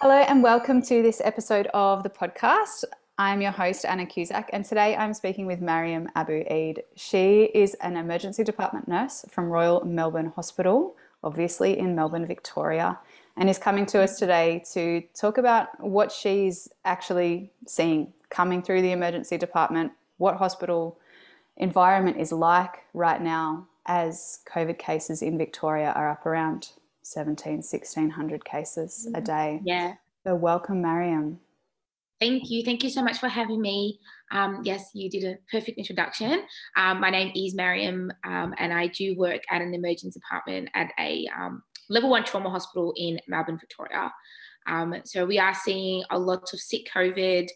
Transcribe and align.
Hello, 0.00 0.14
and 0.14 0.44
welcome 0.44 0.80
to 0.82 1.02
this 1.02 1.20
episode 1.24 1.66
of 1.74 2.04
the 2.04 2.08
podcast. 2.08 2.84
I'm 3.18 3.40
your 3.40 3.50
host, 3.50 3.84
Anna 3.84 4.06
Cusack, 4.06 4.48
and 4.52 4.64
today 4.64 4.94
I'm 4.94 5.12
speaking 5.12 5.44
with 5.44 5.60
Mariam 5.60 6.08
Abu 6.14 6.44
Eid. 6.48 6.84
She 6.94 7.50
is 7.52 7.74
an 7.82 7.96
emergency 7.96 8.44
department 8.44 8.86
nurse 8.86 9.24
from 9.28 9.48
Royal 9.50 9.84
Melbourne 9.84 10.32
Hospital, 10.36 10.94
obviously 11.24 11.76
in 11.76 11.96
Melbourne, 11.96 12.26
Victoria, 12.26 12.96
and 13.36 13.50
is 13.50 13.58
coming 13.58 13.86
to 13.86 14.00
us 14.00 14.20
today 14.20 14.62
to 14.72 15.02
talk 15.14 15.36
about 15.36 15.66
what 15.80 16.12
she's 16.12 16.68
actually 16.84 17.50
seeing 17.66 18.12
coming 18.30 18.62
through 18.62 18.82
the 18.82 18.92
emergency 18.92 19.36
department, 19.36 19.90
what 20.18 20.36
hospital 20.36 20.96
environment 21.56 22.18
is 22.18 22.30
like 22.30 22.84
right 22.94 23.20
now 23.20 23.66
as 23.86 24.42
COVID 24.48 24.78
cases 24.78 25.22
in 25.22 25.36
Victoria 25.36 25.92
are 25.96 26.08
up 26.08 26.24
around 26.24 26.68
17, 27.12 27.54
1600 27.56 28.44
cases 28.44 29.06
a 29.06 29.18
mm-hmm. 29.18 29.24
day. 29.24 29.60
Yeah. 29.64 29.94
So, 30.26 30.34
welcome, 30.34 30.82
Mariam. 30.82 31.40
Thank 32.20 32.50
you. 32.50 32.64
Thank 32.64 32.82
you 32.82 32.90
so 32.90 33.02
much 33.02 33.18
for 33.18 33.28
having 33.28 33.60
me. 33.60 34.00
Um, 34.32 34.62
yes, 34.64 34.90
you 34.92 35.08
did 35.08 35.24
a 35.24 35.38
perfect 35.50 35.78
introduction. 35.78 36.42
Um, 36.76 37.00
my 37.00 37.10
name 37.10 37.30
is 37.34 37.54
Mariam, 37.54 38.12
um, 38.24 38.54
and 38.58 38.72
I 38.72 38.88
do 38.88 39.16
work 39.16 39.40
at 39.50 39.62
an 39.62 39.72
emergency 39.72 40.18
department 40.18 40.68
at 40.74 40.90
a 40.98 41.28
um, 41.36 41.62
level 41.88 42.10
one 42.10 42.24
trauma 42.24 42.50
hospital 42.50 42.92
in 42.96 43.20
Melbourne, 43.28 43.58
Victoria. 43.58 44.12
Um, 44.66 44.96
so 45.04 45.24
we 45.24 45.38
are 45.38 45.54
seeing 45.54 46.02
a 46.10 46.18
lot 46.18 46.52
of 46.52 46.60
sick 46.60 46.88
COVID, 46.94 47.48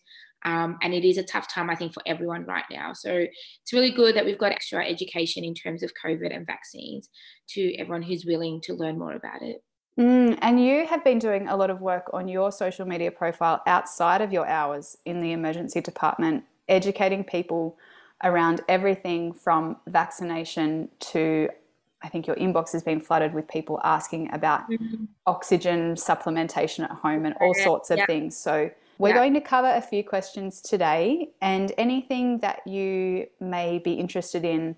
um, 0.45 0.79
and 0.83 0.93
it 0.93 1.05
is 1.05 1.19
a 1.19 1.23
tough 1.23 1.53
time, 1.53 1.71
I 1.71 1.75
think, 1.75 1.93
for 1.95 2.03
everyone 2.07 2.45
right 2.45 2.65
now. 2.71 2.93
So 2.93 3.11
it's 3.63 3.73
really 3.73 3.91
good 3.91 4.17
that 4.17 4.25
we've 4.25 4.39
got 4.39 4.53
extra 4.53 4.85
education 4.85 5.45
in 5.45 5.55
terms 5.55 5.83
of 5.83 5.93
COVID 6.05 6.35
and 6.35 6.47
vaccines 6.47 7.09
to 7.51 7.75
everyone 7.77 8.03
who's 8.03 8.25
willing 8.25 8.61
to 8.63 8.75
learn 8.75 8.99
more 8.99 9.13
about 9.13 9.43
it. 9.43 9.63
Mm, 9.99 10.39
and 10.41 10.65
you 10.65 10.87
have 10.87 11.05
been 11.05 11.19
doing 11.19 11.49
a 11.49 11.57
lot 11.57 11.71
of 11.71 11.81
work 11.81 12.11
on 12.13 12.27
your 12.27 12.51
social 12.51 12.87
media 12.87 13.11
profile 13.11 13.63
outside 13.67 14.23
of 14.23 14.33
your 14.33 14.47
hours 14.47 14.97
in 15.05 15.21
the 15.21 15.33
emergency 15.33 15.81
department, 15.81 16.45
educating 16.69 17.25
people 17.25 17.77
around 18.25 18.63
everything 18.69 19.33
from 19.33 19.77
vaccination 19.87 20.89
to 21.01 21.49
I 22.05 22.09
think 22.09 22.27
your 22.27 22.35
inbox 22.35 22.73
has 22.73 22.83
been 22.83 23.01
flooded 23.01 23.33
with 23.33 23.47
people 23.47 23.81
asking 23.85 24.33
about 24.33 24.69
mm-hmm. 24.69 25.05
oxygen 25.27 25.95
supplementation 25.95 26.83
at 26.83 26.91
home 26.91 27.25
and 27.25 27.37
all 27.41 27.55
sorts 27.55 27.91
of 27.93 27.99
yeah. 27.99 28.07
things. 28.07 28.37
So 28.37 28.71
we're 29.03 29.09
yeah. 29.09 29.17
going 29.17 29.35
to 29.35 29.41
cover 29.41 29.69
a 29.69 29.81
few 29.81 30.05
questions 30.05 30.61
today, 30.61 31.31
and 31.41 31.73
anything 31.77 32.39
that 32.39 32.65
you 32.69 33.27
may 33.41 33.81
be 33.81 33.95
interested 33.95 34.45
in 34.45 34.77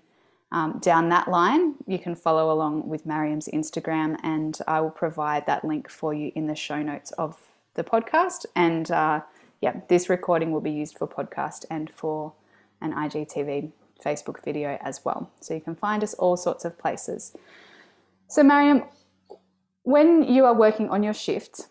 um, 0.51 0.79
down 0.79 1.09
that 1.09 1.27
line, 1.27 1.75
you 1.85 1.99
can 1.99 2.15
follow 2.15 2.51
along 2.51 2.89
with 2.89 3.05
Mariam's 3.05 3.47
Instagram, 3.53 4.17
and 4.23 4.57
I 4.67 4.81
will 4.81 4.89
provide 4.89 5.45
that 5.45 5.63
link 5.63 5.87
for 5.87 6.11
you 6.11 6.31
in 6.33 6.47
the 6.47 6.55
show 6.55 6.81
notes 6.81 7.11
of 7.11 7.37
the 7.75 7.83
podcast. 7.83 8.47
And 8.55 8.89
uh, 8.89 9.21
yeah, 9.61 9.81
this 9.89 10.09
recording 10.09 10.51
will 10.51 10.59
be 10.59 10.71
used 10.71 10.97
for 10.97 11.07
podcast 11.07 11.65
and 11.69 11.91
for 11.91 12.33
an 12.81 12.93
IGTV 12.93 13.71
Facebook 14.03 14.43
video 14.43 14.79
as 14.81 15.05
well. 15.05 15.29
So 15.39 15.53
you 15.53 15.61
can 15.61 15.75
find 15.75 16.03
us 16.03 16.15
all 16.15 16.35
sorts 16.35 16.65
of 16.65 16.79
places. 16.79 17.35
So, 18.27 18.41
Mariam, 18.41 18.85
when 19.83 20.23
you 20.23 20.45
are 20.45 20.55
working 20.55 20.89
on 20.89 21.03
your 21.03 21.13
shift 21.13 21.67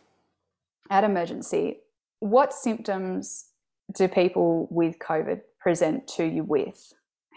at 0.88 1.02
emergency, 1.02 1.78
what 2.24 2.54
symptoms 2.54 3.50
do 3.94 4.08
people 4.08 4.66
with 4.70 4.98
COVID 4.98 5.42
present 5.60 6.08
to 6.16 6.24
you 6.24 6.42
with? 6.42 6.94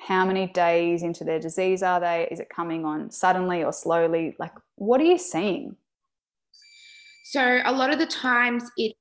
How 0.07 0.25
many 0.25 0.47
days 0.47 1.03
into 1.03 1.25
their 1.25 1.41
disease 1.41 1.83
are 1.83 1.99
they? 1.99 2.29
Is 2.31 2.39
it 2.39 2.47
coming 2.49 2.85
on 2.85 3.11
suddenly 3.11 3.66
or 3.66 3.73
slowly? 3.73 4.38
Like, 4.39 4.53
what 4.75 5.02
are 5.02 5.03
you 5.03 5.17
seeing? 5.17 5.75
So, 7.25 7.59
a 7.66 7.73
lot 7.73 7.91
of 7.91 7.99
the 7.99 8.05
times 8.05 8.63
it 8.77 8.94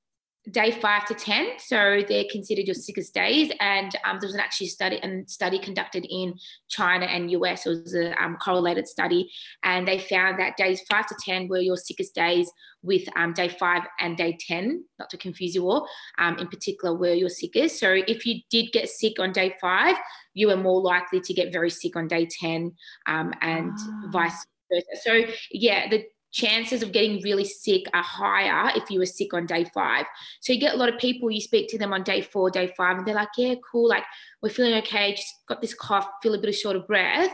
day 0.51 0.71
five 0.71 1.07
to 1.07 1.15
10. 1.15 1.59
So 1.59 2.03
they're 2.09 2.25
considered 2.31 2.67
your 2.67 2.75
sickest 2.75 3.13
days. 3.13 3.51
And 3.61 3.95
um, 4.05 4.19
there 4.21 4.29
was 4.29 4.35
an 4.35 4.41
actually 4.41 4.69
study 4.69 4.99
and 5.03 5.29
study 5.29 5.59
conducted 5.59 6.07
in 6.09 6.35
China 6.69 7.07
and 7.07 7.31
US. 7.33 7.67
It 7.67 7.71
was 7.71 7.95
a 7.95 8.23
um, 8.23 8.37
correlated 8.37 8.87
study. 8.87 9.31
And 9.65 9.87
they 9.89 9.99
found 9.99 10.39
that 10.39 10.57
days 10.57 10.83
five 10.89 11.07
to 11.09 11.17
10 11.25 11.49
were 11.49 11.59
your 11.59 11.77
sickest 11.77 12.15
days 12.15 12.51
with 12.83 13.09
um, 13.17 13.33
day 13.33 13.49
five 13.49 13.83
and 13.99 14.17
day 14.17 14.39
10, 14.47 14.85
not 14.99 15.11
to 15.11 15.17
confuse 15.17 15.55
you 15.55 15.69
all, 15.69 15.89
um, 16.19 16.39
in 16.39 16.47
particular 16.47 16.95
were 16.95 17.15
your 17.15 17.29
sickest. 17.29 17.81
So 17.81 17.93
if 18.07 18.25
you 18.25 18.41
did 18.49 18.71
get 18.73 18.89
sick 18.89 19.19
on 19.19 19.33
day 19.33 19.55
five, 19.61 19.97
you 20.35 20.49
were 20.49 20.57
more 20.57 20.81
likely 20.81 21.21
to 21.21 21.35
get 21.35 21.53
very 21.53 21.71
sick 21.71 21.97
on 21.97 22.07
day 22.07 22.27
10 22.27 22.73
um, 23.07 23.33
and 23.41 23.73
ah. 23.77 24.09
vice 24.11 24.47
versa. 24.71 25.03
So 25.03 25.25
yeah, 25.51 25.89
the 25.89 26.05
chances 26.37 26.83
of 26.83 26.93
getting 26.93 27.23
really 27.23 27.47
sick 27.47 27.85
are 27.95 28.03
higher 28.03 28.71
if 28.77 28.91
you 28.91 28.99
were 28.99 29.07
sick 29.07 29.33
on 29.33 29.47
day 29.47 29.65
five. 29.73 30.05
So 30.41 30.53
you 30.53 30.61
get 30.61 30.75
a 30.75 30.77
lot 30.77 30.93
of 30.93 31.01
people, 31.01 31.31
you 31.31 31.41
speak 31.41 31.69
to 31.71 31.79
them 31.79 31.95
on 31.95 32.03
day 32.03 32.21
four, 32.21 32.51
day 32.51 32.75
five, 32.77 32.99
and 32.99 33.07
they're 33.07 33.15
like, 33.15 33.31
yeah, 33.39 33.55
cool, 33.73 33.89
like 33.89 34.05
we're 34.43 34.51
feeling 34.51 34.75
okay, 34.75 35.13
just 35.13 35.33
got 35.49 35.63
this 35.63 35.73
cough, 35.73 36.07
feel 36.23 36.35
a 36.35 36.39
bit 36.39 36.51
of 36.51 36.55
short 36.55 36.77
of 36.77 36.87
breath. 36.87 37.33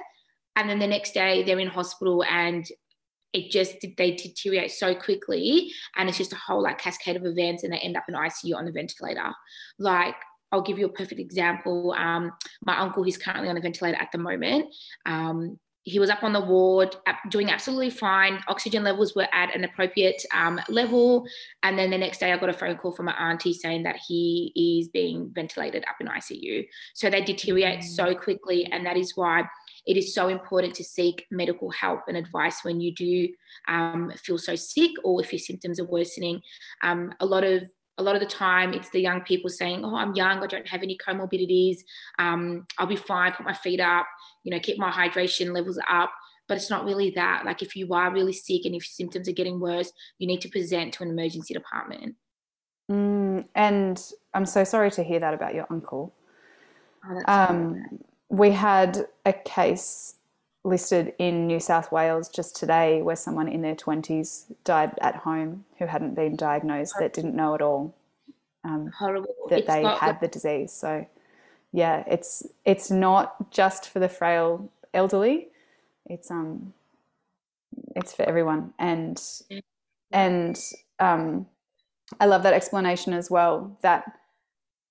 And 0.55 0.71
then 0.71 0.79
the 0.79 0.87
next 0.87 1.15
day 1.15 1.43
they're 1.43 1.59
in 1.59 1.67
hospital 1.67 2.23
and 2.23 2.65
it 3.33 3.51
just 3.51 3.75
they 3.97 4.13
deteriorate 4.13 4.71
so 4.71 4.95
quickly 4.95 5.73
and 5.97 6.09
it's 6.09 6.19
just 6.19 6.35
a 6.35 6.37
whole 6.37 6.63
like 6.63 6.79
cascade 6.79 7.17
of 7.17 7.25
events 7.25 7.65
and 7.65 7.73
they 7.73 7.79
end 7.79 7.97
up 7.97 8.05
in 8.07 8.15
ICU 8.15 8.55
on 8.55 8.67
the 8.67 8.73
ventilator. 8.73 9.33
Like 9.81 10.15
I'll 10.53 10.63
give 10.63 10.79
you 10.79 10.87
a 10.87 10.93
perfect 10.93 11.21
example. 11.21 11.93
Um, 11.99 12.31
my 12.65 12.79
uncle, 12.79 13.03
who's 13.03 13.17
currently 13.17 13.49
on 13.49 13.57
the 13.57 13.61
ventilator 13.63 14.01
at 14.01 14.13
the 14.13 14.19
moment, 14.19 14.67
um, 15.07 15.59
he 15.85 15.99
was 15.99 16.11
up 16.11 16.23
on 16.23 16.33
the 16.33 16.41
ward 16.41 16.95
doing 17.29 17.51
absolutely 17.51 17.91
fine. 17.91 18.41
Oxygen 18.47 18.85
levels 18.85 19.15
were 19.17 19.27
at 19.33 19.55
an 19.55 19.65
appropriate 19.65 20.25
um, 20.33 20.61
level. 20.69 21.27
And 21.63 21.77
then 21.77 21.91
the 21.91 21.99
next 21.99 22.19
day, 22.19 22.33
I 22.33 22.39
got 22.39 22.49
a 22.49 22.53
phone 22.53 22.77
call 22.77 22.93
from 22.93 23.07
my 23.07 23.13
auntie 23.13 23.53
saying 23.53 23.83
that 23.83 23.97
he 23.97 24.53
is 24.55 24.89
being 24.89 25.31
ventilated 25.35 25.85
up 25.89 25.97
in 26.01 26.07
ICU. 26.07 26.67
So 26.95 27.11
they 27.11 27.23
deteriorate 27.23 27.81
mm. 27.81 27.85
so 27.85 28.15
quickly. 28.15 28.65
And 28.67 28.87
that 28.87 28.97
is 28.97 29.17
why 29.17 29.45
it 29.85 29.97
is 29.97 30.15
so 30.15 30.29
important 30.29 30.75
to 30.77 30.85
seek 30.85 31.27
medical 31.33 31.71
help 31.71 32.03
and 32.07 32.17
advice 32.17 32.63
when 32.63 32.81
you 32.81 32.95
do 32.95 33.29
um, 33.67 34.13
feel 34.17 34.39
so 34.39 34.55
sick 34.55 34.93
or 35.03 35.21
if 35.21 35.33
your 35.33 35.41
symptoms 35.41 35.81
are 35.81 35.87
worsening. 35.87 36.41
Um, 36.83 37.13
a 37.19 37.27
lot 37.27 37.43
of 37.43 37.65
a 37.99 38.03
lot 38.03 38.15
of 38.15 38.21
the 38.21 38.27
time 38.27 38.73
it's 38.73 38.89
the 38.91 39.01
young 39.01 39.21
people 39.21 39.51
saying 39.51 39.85
oh 39.85 39.95
i'm 39.95 40.15
young 40.15 40.43
i 40.43 40.47
don't 40.47 40.67
have 40.67 40.83
any 40.83 40.97
comorbidities 40.97 41.79
um, 42.19 42.67
i'll 42.79 42.87
be 42.87 42.97
fine 42.97 43.33
put 43.33 43.45
my 43.45 43.53
feet 43.53 43.81
up 43.81 44.07
you 44.45 44.51
know 44.51 44.61
keep 44.61 44.79
my 44.79 44.91
hydration 44.91 45.53
levels 45.55 45.79
up 45.89 46.13
but 46.49 46.57
it's 46.57 46.71
not 46.71 46.85
really 46.85 47.11
that 47.11 47.45
like 47.45 47.63
if 47.63 47.77
you 47.77 47.93
are 47.93 48.13
really 48.13 48.33
sick 48.33 48.63
and 48.65 48.75
if 48.75 48.85
symptoms 48.85 49.29
are 49.29 49.33
getting 49.33 49.61
worse 49.61 49.93
you 50.19 50.27
need 50.27 50.41
to 50.41 50.49
present 50.49 50.93
to 50.93 51.03
an 51.03 51.11
emergency 51.11 51.55
department 51.55 52.15
mm, 52.91 53.45
and 53.55 54.13
i'm 54.35 54.47
so 54.47 54.65
sorry 54.65 54.91
to 54.91 55.03
hear 55.03 55.21
that 55.21 55.35
about 55.35 55.55
your 55.55 55.67
uncle 55.71 56.13
oh, 57.09 57.23
um, 57.27 58.01
we 58.29 58.51
had 58.51 59.07
a 59.27 59.33
case 59.33 60.15
listed 60.65 61.13
in 61.19 61.47
New 61.47 61.59
South 61.59 61.91
Wales 61.91 62.29
just 62.29 62.55
today 62.55 63.03
where 63.03 63.17
someone 63.17 63.49
in 63.49 63.63
their 63.63 63.75
20s 63.75 64.45
died 64.65 64.93
at 65.01 65.17
home 65.17 65.65
who 65.79 65.87
hadn't 65.87 66.15
been 66.15 66.37
diagnosed 66.37 66.95
that 67.01 67.13
didn't 67.13 67.35
know 67.35 67.55
at 67.55 67.61
all 67.63 67.95
um, 68.65 68.91
Horrible. 68.97 69.35
that 69.51 69.61
it's 69.61 69.67
they 69.67 69.83
had 69.83 70.21
the 70.21 70.29
disease. 70.29 70.73
So 70.73 71.07
yeah, 71.73 72.05
it's 72.07 72.47
it's 72.65 72.91
not 72.91 73.51
just 73.51 73.89
for 73.89 73.99
the 73.99 74.09
frail 74.09 74.71
elderly. 74.93 75.49
It's 76.07 76.31
um 76.31 76.75
it's 77.97 78.13
for 78.13 78.23
everyone. 78.25 78.75
And 78.79 79.21
and 80.13 80.59
um 80.99 81.47
I 82.21 82.27
love 82.27 82.43
that 82.43 82.53
explanation 82.53 83.15
as 83.15 83.31
well 83.31 83.77
that 83.83 84.05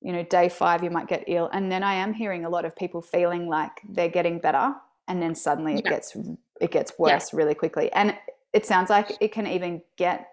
you 0.01 0.11
know 0.11 0.23
day 0.23 0.49
5 0.49 0.83
you 0.83 0.89
might 0.89 1.07
get 1.07 1.23
ill. 1.27 1.49
And 1.53 1.71
then 1.71 1.83
I 1.83 1.93
am 1.93 2.13
hearing 2.13 2.45
a 2.45 2.49
lot 2.49 2.65
of 2.65 2.75
people 2.75 3.01
feeling 3.01 3.47
like 3.47 3.81
they're 3.87 4.09
getting 4.09 4.39
better. 4.39 4.73
And 5.07 5.21
then 5.21 5.35
suddenly 5.35 5.75
it 5.75 5.85
gets 5.85 6.17
it 6.59 6.71
gets 6.71 6.93
worse 6.97 7.31
yeah. 7.31 7.37
really 7.37 7.55
quickly. 7.55 7.91
And 7.93 8.17
it 8.53 8.65
sounds 8.65 8.89
like 8.89 9.17
it 9.19 9.31
can 9.31 9.45
even 9.45 9.81
get 9.97 10.29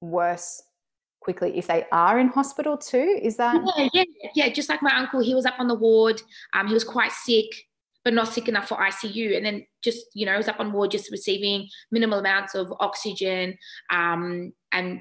worse 0.00 0.62
quickly 1.20 1.56
if 1.56 1.66
they 1.66 1.84
are 1.92 2.18
in 2.18 2.28
hospital 2.28 2.76
too 2.76 3.18
is 3.22 3.36
that 3.36 3.60
yeah 3.76 3.86
yeah 3.92 4.30
yeah 4.34 4.48
just 4.48 4.68
like 4.68 4.82
my 4.82 4.94
uncle 4.96 5.20
he 5.20 5.34
was 5.34 5.46
up 5.46 5.58
on 5.58 5.68
the 5.68 5.74
ward 5.74 6.20
um, 6.54 6.66
he 6.66 6.74
was 6.74 6.84
quite 6.84 7.12
sick 7.12 7.46
but 8.04 8.14
not 8.14 8.28
sick 8.28 8.48
enough 8.48 8.68
for 8.68 8.78
icu 8.78 9.36
and 9.36 9.44
then 9.44 9.64
just 9.82 10.06
you 10.14 10.24
know 10.24 10.32
he 10.32 10.38
was 10.38 10.48
up 10.48 10.60
on 10.60 10.72
ward 10.72 10.90
just 10.90 11.10
receiving 11.10 11.68
minimal 11.90 12.18
amounts 12.18 12.54
of 12.54 12.72
oxygen 12.80 13.56
um, 13.92 14.52
and 14.72 15.00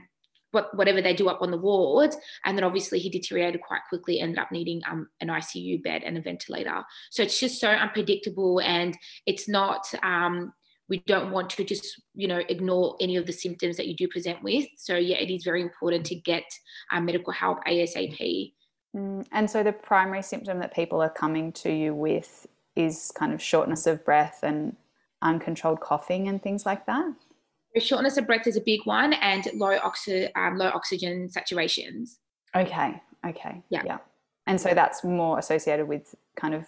what, 0.51 0.75
whatever 0.75 1.01
they 1.01 1.13
do 1.13 1.30
up 1.30 1.42
on 1.42 1.51
the 1.51 1.57
ward. 1.57 2.12
And 2.45 2.57
then 2.57 2.63
obviously 2.63 3.00
he 3.00 3.10
deteriorated 3.10 3.62
quite 3.62 3.81
quickly, 3.88 4.19
ended 4.19 4.39
up 4.39 4.51
needing 4.51 4.81
um, 4.89 5.07
an 5.22 5.27
ICU 5.27 5.83
bed 5.83 6.04
and 6.04 6.18
a 6.18 6.22
ventilator. 6.22 6.83
So 7.12 7.24
it's 7.24 7.39
just 7.39 7.60
so 7.60 7.69
unpredictable 7.69 8.60
and 8.60 8.98
it's 9.25 9.48
not, 9.48 9.86
um, 10.01 10.54
we 10.89 11.00
don't 11.06 11.31
want 11.31 11.50
to 11.51 11.63
just, 11.63 12.01
you 12.15 12.27
know, 12.27 12.41
ignore 12.50 12.95
any 13.00 13.15
of 13.15 13.25
the 13.25 13.31
symptoms 13.31 13.77
that 13.77 13.88
you 13.88 13.95
do 13.95 14.07
present 14.07 14.41
with. 14.44 14.65
So 14.77 14.95
yeah, 14.95 15.18
it 15.18 15.30
is 15.30 15.44
very 15.44 15.62
important 15.62 16.06
to 16.07 16.15
get 16.15 16.44
medical 17.00 17.31
help 17.31 17.63
ASAP. 17.65 18.53
Mm, 18.95 19.25
and 19.31 19.50
so 19.50 19.62
the 19.62 19.71
primary 19.71 20.24
symptom 20.24 20.59
that 20.59 20.74
people 20.74 21.01
are 21.01 21.09
coming 21.09 21.51
to 21.53 21.71
you 21.71 21.94
with 21.94 22.47
is 22.75 23.12
kind 23.15 23.33
of 23.33 23.41
shortness 23.41 23.86
of 23.86 24.03
breath 24.03 24.39
and 24.41 24.75
uncontrolled 25.21 25.80
coughing 25.80 26.27
and 26.27 26.41
things 26.41 26.65
like 26.65 26.86
that? 26.88 27.13
shortness 27.77 28.18
of 28.18 28.25
breath 28.25 28.47
is 28.47 28.57
a 28.57 28.62
big 28.62 28.81
one, 28.86 29.13
and 29.13 29.47
low 29.53 29.77
oxy, 29.83 30.27
um, 30.36 30.57
low 30.57 30.71
oxygen 30.74 31.30
saturations. 31.30 32.18
Okay. 32.56 33.00
Okay. 33.25 33.62
Yeah. 33.69 33.83
Yeah. 33.86 33.97
And 34.47 34.59
so 34.59 34.74
that's 34.74 35.03
more 35.03 35.38
associated 35.38 35.88
with 35.88 36.15
kind 36.36 36.56
of 36.56 36.65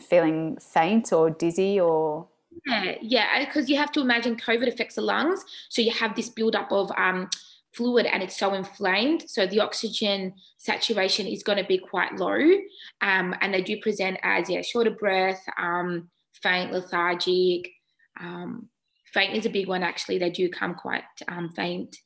feeling 0.00 0.56
faint 0.58 1.12
or 1.12 1.28
dizzy 1.28 1.80
or 1.80 2.28
yeah, 2.66 2.94
yeah, 3.00 3.44
because 3.44 3.68
you 3.68 3.76
have 3.76 3.92
to 3.92 4.00
imagine 4.00 4.36
COVID 4.36 4.68
affects 4.68 4.96
the 4.96 5.02
lungs, 5.02 5.44
so 5.68 5.82
you 5.82 5.90
have 5.92 6.14
this 6.14 6.28
buildup 6.28 6.70
of 6.72 6.90
um, 6.96 7.28
fluid 7.72 8.06
and 8.06 8.22
it's 8.22 8.38
so 8.38 8.54
inflamed. 8.54 9.24
So 9.28 9.46
the 9.46 9.60
oxygen 9.60 10.34
saturation 10.58 11.26
is 11.26 11.42
going 11.42 11.58
to 11.58 11.64
be 11.64 11.78
quite 11.78 12.14
low, 12.16 12.38
um, 13.00 13.34
and 13.40 13.52
they 13.52 13.62
do 13.62 13.80
present 13.80 14.18
as 14.22 14.48
yeah, 14.48 14.62
shorter 14.62 14.90
breath, 14.90 15.44
um, 15.58 16.08
faint, 16.42 16.72
lethargic. 16.72 17.70
Um, 18.20 18.68
faint 19.12 19.34
is 19.34 19.46
a 19.46 19.50
big 19.50 19.68
one 19.68 19.82
actually. 19.82 20.18
They 20.18 20.30
do 20.30 20.48
come 20.48 20.74
quite 20.74 21.04
um, 21.28 21.50
faint, 21.50 21.96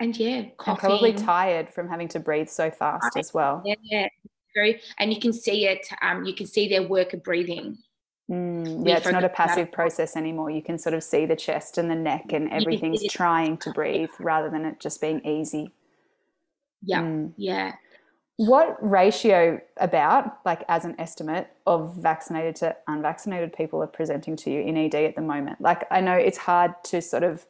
and 0.00 0.16
yeah, 0.16 0.46
coughing. 0.56 0.90
and 0.90 1.00
probably 1.00 1.12
tired 1.12 1.72
from 1.72 1.88
having 1.88 2.08
to 2.08 2.20
breathe 2.20 2.48
so 2.48 2.70
fast 2.70 3.16
as 3.16 3.32
well. 3.32 3.62
Yeah, 3.64 4.08
very, 4.54 4.80
and 4.98 5.12
you 5.12 5.20
can 5.20 5.32
see 5.32 5.66
it. 5.66 5.86
Um, 6.02 6.24
you 6.24 6.34
can 6.34 6.46
see 6.46 6.68
their 6.68 6.86
work 6.86 7.12
of 7.12 7.22
breathing. 7.22 7.78
Mm, 8.30 8.86
yeah, 8.86 8.96
it's 8.96 9.06
not 9.06 9.12
a 9.12 9.14
focus 9.14 9.14
on 9.14 9.20
that. 9.22 9.34
passive 9.34 9.72
process 9.72 10.16
anymore. 10.16 10.50
You 10.50 10.62
can 10.62 10.78
sort 10.78 10.94
of 10.94 11.04
see 11.04 11.26
the 11.26 11.36
chest 11.36 11.78
and 11.78 11.90
the 11.90 11.94
neck, 11.94 12.32
and 12.32 12.50
everything's 12.50 13.02
it. 13.02 13.10
trying 13.10 13.56
to 13.58 13.70
breathe 13.72 14.10
rather 14.18 14.50
than 14.50 14.64
it 14.64 14.80
just 14.80 15.00
being 15.00 15.24
easy. 15.24 15.72
Yeah, 16.82 17.02
Mm. 17.02 17.32
yeah. 17.36 17.74
What 18.38 18.76
ratio, 18.86 19.60
about 19.78 20.40
like 20.44 20.62
as 20.68 20.84
an 20.84 20.94
estimate, 20.98 21.48
of 21.66 21.94
vaccinated 21.96 22.56
to 22.56 22.76
unvaccinated 22.86 23.52
people 23.54 23.82
are 23.82 23.86
presenting 23.86 24.36
to 24.36 24.50
you 24.50 24.60
in 24.60 24.76
ED 24.76 24.94
at 25.06 25.14
the 25.14 25.22
moment? 25.22 25.60
Like, 25.60 25.86
I 25.90 26.00
know 26.00 26.12
it's 26.14 26.36
hard 26.38 26.74
to 26.84 27.00
sort 27.00 27.22
of 27.22 27.46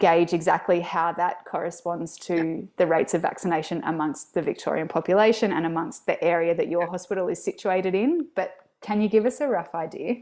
gauge 0.00 0.32
exactly 0.32 0.80
how 0.80 1.12
that 1.12 1.44
corresponds 1.44 2.16
to 2.18 2.66
the 2.76 2.86
rates 2.86 3.14
of 3.14 3.22
vaccination 3.22 3.82
amongst 3.84 4.34
the 4.34 4.42
Victorian 4.42 4.88
population 4.88 5.52
and 5.52 5.66
amongst 5.66 6.06
the 6.06 6.22
area 6.24 6.54
that 6.54 6.68
your 6.68 6.86
hospital 6.86 7.28
is 7.28 7.42
situated 7.44 7.94
in, 7.94 8.26
but 8.34 8.65
can 8.86 9.00
you 9.00 9.08
give 9.08 9.26
us 9.26 9.40
a 9.40 9.48
rough 9.48 9.74
idea? 9.74 10.14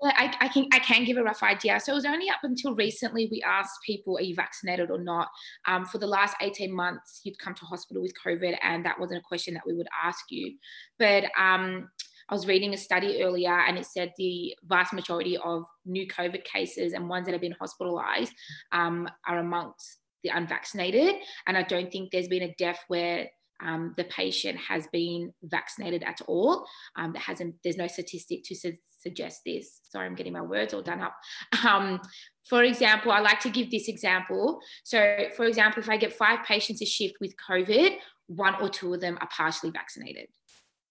Well, 0.00 0.12
I, 0.16 0.32
I 0.40 0.48
can 0.48 0.66
I 0.72 0.78
can 0.78 1.04
give 1.04 1.18
a 1.18 1.22
rough 1.22 1.42
idea. 1.42 1.78
So 1.80 1.92
it 1.92 1.96
was 1.96 2.06
only 2.06 2.30
up 2.30 2.40
until 2.44 2.74
recently 2.74 3.28
we 3.30 3.42
asked 3.42 3.80
people, 3.84 4.16
are 4.16 4.22
you 4.22 4.34
vaccinated 4.34 4.90
or 4.90 4.98
not? 4.98 5.28
Um, 5.66 5.84
for 5.84 5.98
the 5.98 6.06
last 6.06 6.36
18 6.40 6.74
months, 6.74 7.20
you'd 7.24 7.38
come 7.38 7.54
to 7.54 7.64
hospital 7.66 8.00
with 8.00 8.14
COVID, 8.24 8.56
and 8.62 8.86
that 8.86 8.98
wasn't 8.98 9.20
a 9.20 9.28
question 9.28 9.54
that 9.54 9.66
we 9.66 9.74
would 9.74 9.88
ask 10.02 10.24
you. 10.30 10.56
But 10.98 11.24
um, 11.36 11.90
I 12.30 12.34
was 12.34 12.46
reading 12.46 12.72
a 12.72 12.78
study 12.78 13.22
earlier, 13.22 13.58
and 13.58 13.76
it 13.76 13.84
said 13.84 14.12
the 14.16 14.54
vast 14.64 14.94
majority 14.94 15.36
of 15.36 15.64
new 15.84 16.06
COVID 16.06 16.44
cases 16.44 16.94
and 16.94 17.08
ones 17.08 17.26
that 17.26 17.32
have 17.32 17.42
been 17.42 17.56
hospitalized 17.60 18.32
um, 18.72 19.08
are 19.26 19.38
amongst 19.38 19.98
the 20.22 20.30
unvaccinated. 20.30 21.16
And 21.46 21.56
I 21.56 21.64
don't 21.64 21.90
think 21.92 22.12
there's 22.12 22.28
been 22.28 22.42
a 22.44 22.54
death 22.56 22.80
where 22.88 23.28
um, 23.60 23.94
the 23.96 24.04
patient 24.04 24.58
has 24.58 24.86
been 24.88 25.32
vaccinated 25.42 26.02
at 26.04 26.20
all. 26.26 26.66
Um, 26.96 27.12
there 27.12 27.22
hasn't. 27.22 27.56
There's 27.62 27.76
no 27.76 27.86
statistic 27.86 28.44
to 28.44 28.54
su- 28.54 28.76
suggest 29.00 29.40
this. 29.44 29.80
Sorry, 29.90 30.06
I'm 30.06 30.14
getting 30.14 30.32
my 30.32 30.42
words 30.42 30.74
all 30.74 30.82
done 30.82 31.00
up. 31.00 31.14
Um, 31.66 32.00
for 32.48 32.62
example, 32.62 33.12
I 33.12 33.20
like 33.20 33.40
to 33.40 33.50
give 33.50 33.70
this 33.70 33.88
example. 33.88 34.60
So, 34.82 35.26
for 35.36 35.44
example, 35.44 35.82
if 35.82 35.88
I 35.90 35.98
get 35.98 36.14
five 36.14 36.46
patients 36.46 36.80
a 36.80 36.86
shift 36.86 37.16
with 37.20 37.34
COVID, 37.50 37.96
one 38.28 38.54
or 38.62 38.70
two 38.70 38.94
of 38.94 39.00
them 39.00 39.18
are 39.20 39.28
partially 39.36 39.70
vaccinated. 39.70 40.28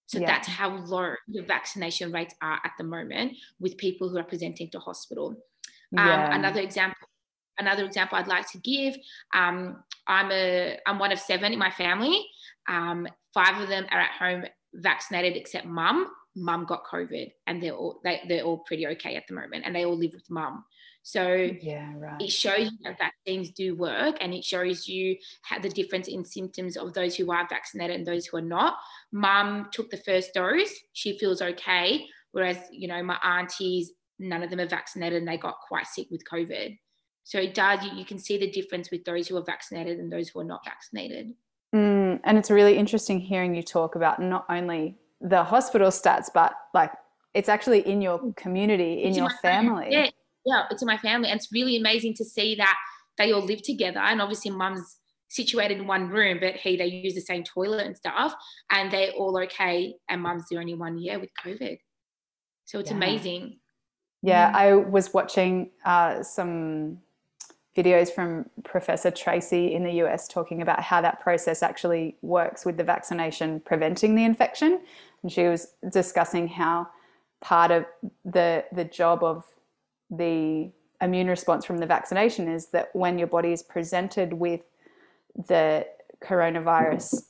So 0.08 0.20
Yeah. 0.20 0.28
that's 0.28 0.48
how 0.48 0.70
low 0.70 1.16
the 1.28 1.42
vaccination 1.42 2.12
rates 2.12 2.36
are 2.42 2.60
at 2.64 2.74
the 2.78 2.84
moment 2.84 3.38
with 3.60 3.76
people 3.78 4.08
who 4.10 4.18
are 4.18 4.24
presenting 4.24 4.70
to 4.72 4.80
hospital. 4.80 5.30
Um, 5.98 6.08
Yeah. 6.08 6.36
Another 6.36 6.62
example, 6.62 7.08
another 7.58 7.86
example 7.86 8.18
I'd 8.18 8.28
like 8.28 8.50
to 8.52 8.60
give. 8.60 8.96
Um, 9.34 9.84
I'm 10.08 10.32
a 10.32 10.80
I'm 10.86 11.00
one 11.00 11.12
of 11.12 11.20
seven 11.20 11.54
in 11.54 11.60
my 11.60 11.72
family. 11.72 12.26
Um, 12.68 13.08
five 13.34 13.62
of 13.62 13.70
them 13.70 13.86
are 13.92 14.00
at 14.00 14.12
home 14.12 14.46
vaccinated, 14.74 15.36
except 15.36 15.66
mum. 15.66 16.08
Mum 16.36 16.66
got 16.66 16.86
COVID, 16.86 17.32
and 17.48 17.62
they're 17.62 17.74
all 17.74 18.00
they, 18.04 18.22
they're 18.28 18.44
all 18.44 18.60
pretty 18.60 18.86
okay 18.88 19.16
at 19.16 19.24
the 19.28 19.34
moment, 19.34 19.64
and 19.66 19.76
they 19.76 19.86
all 19.86 19.98
live 19.98 20.14
with 20.14 20.30
mum. 20.30 20.64
So 21.08 21.50
Yeah, 21.62 21.94
right. 21.96 22.22
it 22.22 22.32
shows 22.32 22.70
you 22.70 22.78
that 22.84 22.98
vaccines 22.98 23.52
do 23.52 23.76
work 23.76 24.18
and 24.20 24.34
it 24.34 24.44
shows 24.44 24.90
you 24.90 25.16
how 25.42 25.58
the 25.58 25.70
difference 25.70 26.10
in 26.10 26.26
symptoms 26.26 26.76
of 26.76 26.94
those 26.94 27.16
who 27.16 27.32
are 27.32 27.48
vaccinated 27.50 27.96
and 27.96 28.06
those 28.06 28.26
who 28.26 28.36
are 28.36 28.42
not. 28.42 28.76
Mum 29.14 29.70
took 29.72 29.90
the 29.90 30.02
first 30.06 30.34
dose, 30.34 30.74
she 30.92 31.18
feels 31.18 31.42
okay. 31.42 32.06
Whereas, 32.34 32.58
you 32.74 32.90
know, 32.90 33.02
my 33.04 33.18
aunties, 33.24 33.94
none 34.20 34.44
of 34.44 34.50
them 34.50 34.60
are 34.60 34.68
vaccinated 34.68 35.20
and 35.20 35.28
they 35.30 35.38
got 35.38 35.56
quite 35.66 35.88
sick 35.88 36.08
with 36.12 36.26
COVID. 36.30 36.78
So 37.24 37.40
it 37.40 37.54
does, 37.54 37.86
you, 37.86 37.92
you 37.98 38.04
can 38.04 38.20
see 38.20 38.38
the 38.38 38.52
difference 38.52 38.92
with 38.92 39.06
those 39.06 39.30
who 39.30 39.38
are 39.38 39.46
vaccinated 39.46 40.00
and 40.00 40.12
those 40.12 40.28
who 40.28 40.42
are 40.42 40.44
not 40.44 40.66
vaccinated. 40.66 41.32
Mm, 41.76 42.20
and 42.24 42.38
it's 42.38 42.50
really 42.50 42.78
interesting 42.78 43.20
hearing 43.20 43.54
you 43.56 43.64
talk 43.64 43.96
about 43.96 44.22
not 44.22 44.46
only 44.50 44.96
the 45.20 45.44
hospital 45.44 45.90
stats, 45.90 46.28
but 46.34 46.54
like 46.74 46.92
it's 47.34 47.50
actually 47.50 47.80
in 47.88 48.02
your 48.02 48.34
community, 48.34 49.04
in 49.04 49.14
your 49.14 49.30
family. 49.42 49.86
family. 49.86 49.88
Yeah, 49.92 50.10
yeah, 50.46 50.64
it's 50.72 50.82
in 50.82 50.88
my 50.88 50.98
family. 50.98 51.30
And 51.30 51.38
it's 51.38 51.52
really 51.52 51.76
amazing 51.78 52.14
to 52.16 52.26
see 52.26 52.56
that 52.56 52.78
they 53.18 53.32
all 53.32 53.42
live 53.44 53.62
together. 53.64 54.00
And 54.00 54.22
obviously, 54.22 54.52
mum's 54.52 54.98
situated 55.30 55.80
in 55.80 55.88
one 55.88 56.08
room, 56.08 56.38
but 56.40 56.56
hey, 56.56 56.78
they 56.78 56.86
use 56.86 57.14
the 57.14 57.22
same 57.22 57.44
toilet 57.44 57.86
and 57.86 57.98
stuff, 57.98 58.34
and 58.72 58.90
they're 58.92 59.12
all 59.12 59.38
okay. 59.44 59.94
And 60.08 60.22
mum's 60.22 60.46
the 60.50 60.58
only 60.58 60.74
one, 60.76 60.98
yeah, 60.98 61.18
with 61.18 61.32
COVID. 61.44 61.78
So 62.66 62.80
it's 62.80 62.92
Yeah. 62.92 62.98
amazing. 62.98 63.60
Yeah, 64.22 64.52
Mm. 64.52 64.56
I 64.56 64.76
was 64.76 65.14
watching 65.14 65.72
uh, 65.86 66.24
some 66.24 67.00
videos 67.78 68.10
from 68.12 68.50
Professor 68.64 69.12
Tracy 69.12 69.74
in 69.74 69.84
the 69.84 69.94
US 70.04 70.28
talking 70.28 70.62
about 70.62 70.82
how 70.82 71.00
that 71.02 71.22
process 71.22 71.62
actually 71.62 72.18
works 72.22 72.66
with 72.66 72.76
the 72.76 72.84
vaccination 72.84 73.60
preventing 73.60 74.16
the 74.16 74.26
infection. 74.26 74.82
And 75.22 75.32
she 75.32 75.44
was 75.44 75.74
discussing 75.92 76.48
how 76.48 76.88
part 77.40 77.70
of 77.70 77.86
the 78.26 78.66
the 78.72 78.84
job 78.84 79.24
of 79.24 79.46
the 80.10 80.72
immune 81.02 81.28
response 81.28 81.64
from 81.66 81.78
the 81.78 81.86
vaccination 81.86 82.48
is 82.48 82.68
that 82.70 82.90
when 82.94 83.20
your 83.20 83.28
body 83.28 83.52
is 83.52 83.62
presented 83.62 84.34
with 84.34 84.62
the 85.48 85.86
coronavirus 86.22 87.28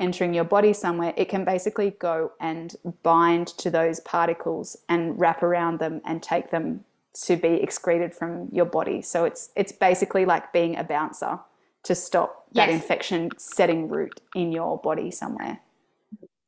entering 0.00 0.32
your 0.32 0.44
body 0.44 0.72
somewhere, 0.72 1.12
it 1.16 1.28
can 1.28 1.44
basically 1.44 1.90
go 1.90 2.32
and 2.40 2.76
bind 3.02 3.48
to 3.48 3.70
those 3.70 4.00
particles 4.00 4.76
and 4.88 5.20
wrap 5.20 5.42
around 5.42 5.78
them 5.78 6.00
and 6.06 6.22
take 6.22 6.50
them 6.50 6.84
to 7.14 7.36
be 7.36 7.48
excreted 7.48 8.14
from 8.14 8.48
your 8.52 8.64
body. 8.64 9.02
So 9.02 9.24
it's 9.24 9.50
it's 9.56 9.72
basically 9.72 10.24
like 10.24 10.52
being 10.52 10.76
a 10.76 10.84
bouncer 10.84 11.38
to 11.84 11.94
stop 11.94 12.46
that 12.52 12.68
infection 12.68 13.30
setting 13.38 13.88
root 13.88 14.20
in 14.34 14.52
your 14.52 14.78
body 14.78 15.10
somewhere. 15.10 15.60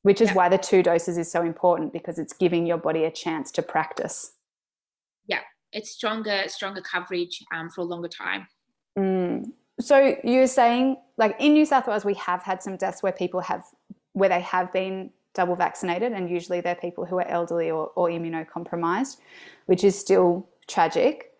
Which 0.02 0.20
is 0.20 0.28
Yeah. 0.28 0.34
why 0.34 0.48
the 0.48 0.58
two 0.58 0.82
doses 0.82 1.18
is 1.18 1.30
so 1.30 1.42
important 1.42 1.92
because 1.92 2.18
it's 2.18 2.32
giving 2.32 2.66
your 2.66 2.76
body 2.78 3.04
a 3.04 3.10
chance 3.10 3.50
to 3.52 3.62
practice. 3.62 4.32
Yeah, 5.26 5.40
it's 5.72 5.90
stronger, 5.90 6.44
stronger 6.48 6.82
coverage 6.82 7.42
um, 7.52 7.70
for 7.70 7.80
a 7.80 7.84
longer 7.84 8.08
time. 8.08 8.46
Mm. 8.98 9.52
So 9.80 10.16
you're 10.22 10.46
saying, 10.46 10.98
like 11.16 11.34
in 11.40 11.54
New 11.54 11.64
South 11.64 11.86
Wales, 11.88 12.04
we 12.04 12.14
have 12.14 12.42
had 12.42 12.62
some 12.62 12.76
deaths 12.76 13.02
where 13.02 13.12
people 13.12 13.40
have, 13.40 13.64
where 14.12 14.28
they 14.28 14.40
have 14.40 14.72
been 14.72 15.10
double 15.34 15.56
vaccinated, 15.56 16.12
and 16.12 16.30
usually 16.30 16.60
they're 16.60 16.76
people 16.76 17.04
who 17.06 17.16
are 17.18 17.26
elderly 17.26 17.70
or, 17.70 17.90
or 17.96 18.08
immunocompromised, 18.08 19.16
which 19.66 19.82
is 19.82 19.98
still 19.98 20.46
tragic. 20.66 21.32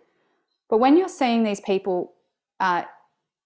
But 0.69 0.79
when 0.79 0.97
you're 0.97 1.09
seeing 1.09 1.43
these 1.43 1.61
people 1.61 2.15
uh, 2.61 2.83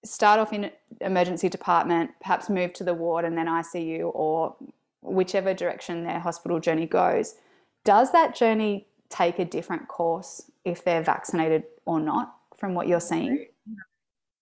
start 0.03 0.39
off 0.39 0.53
in 0.53 0.71
emergency 1.01 1.49
department, 1.49 2.11
perhaps 2.21 2.49
move 2.49 2.73
to 2.73 2.83
the 2.83 2.93
ward 2.93 3.25
and 3.25 3.37
then 3.37 3.47
ICU, 3.47 4.11
or 4.13 4.55
whichever 5.01 5.53
direction 5.53 6.03
their 6.03 6.19
hospital 6.19 6.59
journey 6.59 6.85
goes, 6.85 7.35
does 7.83 8.11
that 8.11 8.35
journey 8.35 8.87
take 9.09 9.39
a 9.39 9.45
different 9.45 9.87
course 9.87 10.49
if 10.65 10.83
they're 10.83 11.03
vaccinated 11.03 11.63
or 11.85 11.99
not? 11.99 12.35
From 12.57 12.73
what 12.73 12.89
you're 12.89 12.99
seeing. 12.99 13.47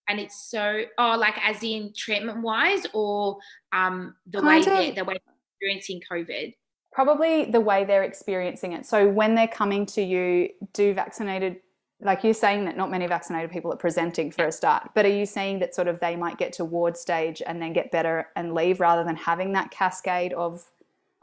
And 0.10 0.20
it's 0.20 0.50
so, 0.50 0.86
oh, 0.98 1.18
like 1.20 1.36
as 1.44 1.62
in 1.62 1.94
treatment 1.96 2.42
wise, 2.42 2.88
or 2.94 3.38
um, 3.72 4.16
the 4.26 4.42
Kind 4.42 4.66
way 4.66 4.90
of. 4.90 4.96
the 4.96 5.04
way 5.04 5.20
they're 5.24 5.36
experiencing 5.52 6.02
COVID. 6.10 6.56
Probably 6.92 7.46
the 7.46 7.62
way 7.62 7.84
they're 7.84 8.04
experiencing 8.04 8.74
it. 8.74 8.86
So 8.86 9.08
when 9.08 9.36
they're 9.36 9.48
coming 9.48 9.86
to 9.88 10.02
you, 10.02 10.50
do 10.74 10.94
vaccinated, 10.94 11.58
like 12.02 12.24
you're 12.24 12.34
saying 12.34 12.66
that 12.66 12.78
not 12.78 12.92
many 12.92 13.08
vaccinated 13.08 13.52
people 13.52 13.72
are 13.74 13.78
presenting 13.78 14.32
for 14.32 14.46
a 14.46 14.52
start, 14.52 14.90
but 14.96 15.06
are 15.06 15.10
you 15.10 15.26
saying 15.26 15.60
that 15.60 15.76
sort 15.76 15.88
of 15.88 16.00
they 16.00 16.16
might 16.16 16.38
get 16.38 16.54
to 16.54 16.66
ward 16.66 16.98
stage 16.98 17.42
and 17.46 17.62
then 17.62 17.74
get 17.74 17.92
better 17.92 18.28
and 18.36 18.54
leave 18.54 18.80
rather 18.80 19.04
than 19.04 19.16
having 19.16 19.54
that 19.54 19.72
cascade 19.72 20.34
of, 20.34 20.64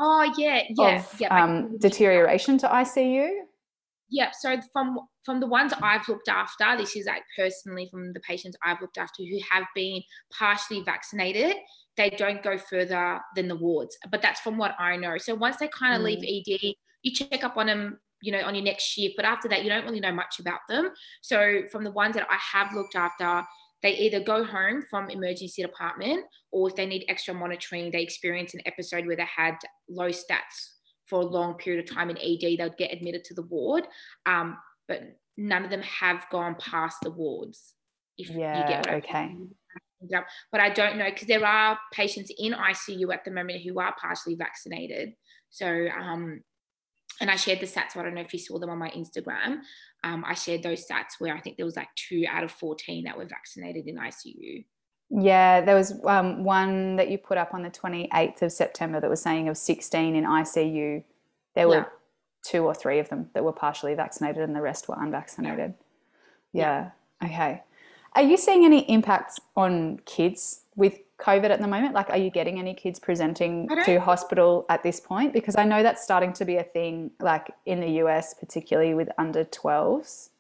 Oh 0.00 0.33
yeah, 0.37 0.62
yeah, 0.76 0.97
of 0.97 1.21
yeah. 1.21 1.44
Um, 1.44 1.78
deterioration 1.78 2.59
to 2.59 2.68
ICU? 2.68 3.30
Yeah, 4.11 4.30
so 4.38 4.61
from 4.73 4.99
from 5.25 5.40
the 5.40 5.47
ones 5.47 5.73
I've 5.80 6.06
looked 6.09 6.28
after, 6.28 6.76
this 6.76 6.94
is 6.97 7.06
like 7.06 7.23
personally 7.37 7.88
from 7.90 8.12
the 8.12 8.21
patients 8.21 8.56
I've 8.62 8.80
looked 8.80 8.99
after 8.99 9.23
who 9.23 9.38
have 9.50 9.64
been 9.75 10.02
partially 10.37 10.83
vaccinated, 10.83 11.56
they 11.97 12.11
don't 12.11 12.43
go 12.43 12.59
further 12.59 13.21
than 13.37 13.49
the 13.49 13.57
wards. 13.57 13.97
But 14.11 14.23
that's 14.23 14.41
from 14.41 14.57
what 14.57 14.75
I 14.79 14.97
know. 14.97 15.19
So 15.19 15.35
once 15.35 15.57
they 15.57 15.69
kind 15.69 15.95
of 15.95 16.03
leave 16.03 16.19
ED, 16.19 16.75
you 17.03 17.13
check 17.13 17.45
up 17.45 17.57
on 17.57 17.67
them, 17.67 17.99
you 18.21 18.33
know, 18.33 18.43
on 18.43 18.55
your 18.55 18.65
next 18.65 18.85
shift. 18.85 19.15
But 19.17 19.25
after 19.25 19.49
that, 19.49 19.63
you 19.63 19.71
don't 19.71 19.85
really 19.85 20.01
know 20.01 20.13
much 20.13 20.39
about 20.41 20.61
them. 20.69 20.91
So 21.23 21.63
from 21.71 21.85
the 21.85 21.91
ones 21.91 22.15
that 22.15 22.27
I 22.29 22.39
have 22.53 22.75
looked 22.75 22.97
after, 22.97 23.47
they 23.83 23.97
either 23.99 24.21
go 24.21 24.45
home 24.45 24.83
from 24.89 25.11
emergency 25.11 25.63
department 25.63 26.25
or 26.51 26.69
if 26.69 26.75
they 26.75 26.87
need 26.87 27.05
extra 27.09 27.35
monitoring, 27.35 27.91
they 27.91 28.03
experience 28.03 28.55
an 28.55 28.61
episode 28.65 29.07
where 29.07 29.17
they 29.17 29.27
had 29.27 29.57
low 29.89 30.09
stats 30.09 30.71
for 31.07 31.21
a 31.21 31.27
long 31.27 31.55
period 31.55 31.87
of 31.87 31.95
time 31.95 32.09
in 32.09 32.17
ED, 32.17 32.59
they'd 32.59 32.77
get 32.79 32.93
admitted 32.93 33.25
to 33.25 33.35
the 33.35 33.43
ward. 33.43 33.85
Um, 34.25 34.57
but 34.89 35.03
none 35.37 35.65
of 35.65 35.71
them 35.71 35.83
have 35.83 36.25
gone 36.31 36.57
past 36.59 36.99
the 37.03 37.11
wards. 37.11 37.75
If 38.17 38.31
yeah, 38.31 38.61
you 38.61 38.69
get 38.69 38.95
okay. 38.95 39.37
But 40.53 40.61
I 40.61 40.71
don't 40.71 40.99
know 40.99 41.09
because 41.11 41.29
there 41.29 41.45
are 41.45 41.79
patients 41.93 42.31
in 42.39 42.53
ICU 42.53 43.13
at 43.13 43.25
the 43.25 43.31
moment 43.31 43.63
who 43.63 43.79
are 43.81 43.95
partially 44.01 44.35
vaccinated. 44.35 45.15
So 45.51 45.89
um, 45.89 46.41
and 47.21 47.31
I 47.31 47.37
shared 47.37 47.61
the 47.61 47.67
stats. 47.67 47.93
So 47.93 48.01
I 48.01 48.03
don't 48.03 48.15
know 48.15 48.21
if 48.21 48.33
you 48.33 48.39
saw 48.39 48.59
them 48.59 48.71
on 48.71 48.79
my 48.79 48.91
Instagram. 48.91 49.61
Um, 50.03 50.25
I 50.27 50.35
shared 50.35 50.63
those 50.63 50.87
stats 50.87 51.19
where 51.19 51.35
I 51.35 51.41
think 51.41 51.57
there 51.57 51.67
was 51.67 51.77
like 51.77 51.89
two 51.97 52.25
out 52.29 52.45
of 52.45 52.51
14 52.51 53.05
that 53.05 53.17
were 53.17 53.25
vaccinated 53.25 53.87
in 53.87 53.97
ICU. 53.97 54.65
Yeah, 55.11 55.61
there 55.61 55.77
was 55.77 55.95
um, 56.05 56.45
one 56.45 56.97
that 56.97 57.11
you 57.11 57.19
put 57.19 57.39
up 57.39 57.55
on 57.55 57.63
the 57.63 57.71
28th 57.71 58.43
of 58.43 58.53
September 58.53 59.01
that 59.01 59.09
was 59.09 59.23
saying 59.23 59.49
of 59.49 59.57
16 59.57 60.17
in 60.17 60.25
ICU, 60.25 61.05
there 61.55 61.69
were 61.69 61.75
yeah. 61.75 61.85
two 62.45 62.65
or 62.65 62.75
three 62.75 62.99
of 62.99 63.09
them 63.09 63.31
that 63.35 63.45
were 63.45 63.53
partially 63.53 63.95
vaccinated 63.95 64.43
and 64.43 64.57
the 64.57 64.61
rest 64.61 64.89
were 64.89 64.97
unvaccinated. 64.99 65.75
Yeah. 66.53 66.91
yeah. 67.23 67.29
Okay. 67.29 67.63
Are 68.14 68.23
you 68.23 68.37
seeing 68.37 68.64
any 68.64 68.80
impacts 68.90 69.40
on 69.56 70.00
kids 70.04 70.61
with 70.76 70.99
COVID 71.18 71.50
at 71.50 71.61
the 71.61 71.66
moment? 71.66 71.94
Like, 71.94 72.11
are 72.11 72.16
you 72.16 72.30
getting 72.30 72.59
any 72.59 72.75
kids 72.75 72.99
presenting 72.99 73.68
to 73.85 73.99
hospital 73.99 74.66
at 74.68 74.83
this 74.83 75.00
point? 75.00 75.33
Because 75.33 75.56
I 75.56 75.64
know 75.64 75.83
that's 75.83 76.02
starting 76.02 76.33
to 76.35 76.44
be 76.44 76.56
a 76.56 76.62
thing, 76.62 77.11
like 77.21 77.50
in 77.66 77.80
the 77.80 77.90
US, 78.04 78.35
particularly 78.35 78.94
with 78.94 79.09
under 79.18 79.44
12s. 79.44 80.30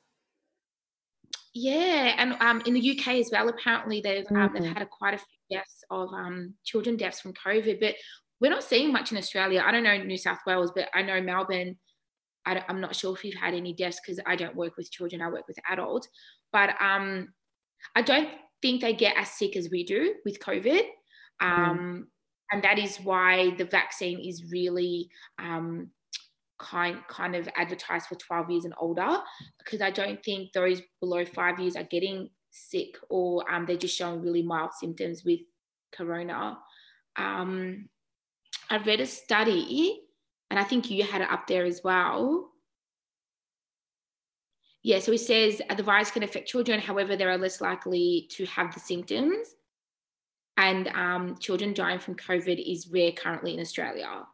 Yeah, 1.52 2.14
and 2.18 2.36
um, 2.40 2.62
in 2.66 2.74
the 2.74 2.98
UK 2.98 3.14
as 3.14 3.30
well, 3.32 3.48
apparently 3.48 4.00
they've, 4.00 4.26
um, 4.30 4.50
they've 4.52 4.62
mm. 4.62 4.72
had 4.72 4.82
a, 4.82 4.86
quite 4.86 5.14
a 5.14 5.18
few 5.18 5.58
deaths 5.58 5.84
of 5.90 6.12
um, 6.12 6.54
children 6.64 6.96
deaths 6.96 7.20
from 7.20 7.32
COVID, 7.32 7.78
but 7.80 7.94
we're 8.40 8.50
not 8.50 8.64
seeing 8.64 8.92
much 8.92 9.12
in 9.12 9.18
Australia. 9.18 9.62
I 9.64 9.70
don't 9.70 9.84
know 9.84 9.96
New 9.96 10.18
South 10.18 10.40
Wales, 10.46 10.72
but 10.74 10.88
I 10.94 11.02
know 11.02 11.20
Melbourne. 11.20 11.76
I 12.44 12.62
am 12.68 12.80
not 12.80 12.94
sure 12.94 13.14
if 13.14 13.24
you've 13.24 13.40
had 13.40 13.54
any 13.54 13.72
deaths 13.72 14.00
because 14.04 14.20
I 14.26 14.36
don't 14.36 14.56
work 14.56 14.76
with 14.76 14.90
children. 14.90 15.22
I 15.22 15.30
work 15.30 15.46
with 15.48 15.56
adults, 15.70 16.08
but 16.52 16.74
um, 16.80 17.28
I 17.94 18.02
don't 18.02 18.28
think 18.62 18.80
they 18.80 18.94
get 18.94 19.16
as 19.16 19.30
sick 19.30 19.56
as 19.56 19.68
we 19.70 19.84
do 19.84 20.14
with 20.24 20.40
COVID. 20.40 20.82
Um, 21.40 21.78
mm. 21.78 22.02
And 22.52 22.62
that 22.62 22.78
is 22.78 22.98
why 22.98 23.54
the 23.56 23.64
vaccine 23.64 24.20
is 24.20 24.50
really 24.50 25.08
um, 25.38 25.90
kind 26.58 26.98
kind 27.08 27.34
of 27.34 27.48
advertised 27.56 28.06
for 28.06 28.14
12 28.14 28.50
years 28.50 28.64
and 28.64 28.74
older 28.78 29.18
because 29.58 29.80
I 29.80 29.90
don't 29.90 30.22
think 30.24 30.52
those 30.52 30.80
below 31.00 31.24
five 31.24 31.58
years 31.58 31.74
are 31.74 31.84
getting 31.84 32.28
sick 32.50 32.96
or 33.10 33.44
um, 33.52 33.66
they're 33.66 33.76
just 33.76 33.96
showing 33.96 34.22
really 34.22 34.42
mild 34.42 34.72
symptoms 34.72 35.24
with 35.24 35.40
corona. 35.92 36.58
Um, 37.16 37.88
I 38.70 38.78
read 38.78 39.00
a 39.00 39.06
study, 39.06 40.00
and 40.50 40.58
I 40.58 40.64
think 40.64 40.90
you 40.90 41.04
had 41.04 41.20
it 41.20 41.30
up 41.30 41.46
there 41.46 41.64
as 41.64 41.80
well. 41.84 42.50
Yeah, 44.84 44.98
so 44.98 45.12
it 45.12 45.18
says 45.18 45.62
the 45.76 45.82
virus 45.82 46.10
can 46.10 46.22
affect 46.22 46.46
children, 46.46 46.78
however, 46.78 47.16
they 47.16 47.24
are 47.24 47.38
less 47.38 47.62
likely 47.62 48.28
to 48.32 48.44
have 48.44 48.72
the 48.74 48.80
symptoms. 48.80 49.56
And 50.58 50.88
um, 50.88 51.38
children 51.38 51.72
dying 51.72 51.98
from 51.98 52.14
COVID 52.16 52.62
is 52.70 52.86
rare 52.88 53.10
currently 53.10 53.54
in 53.54 53.60
Australia. 53.60 54.26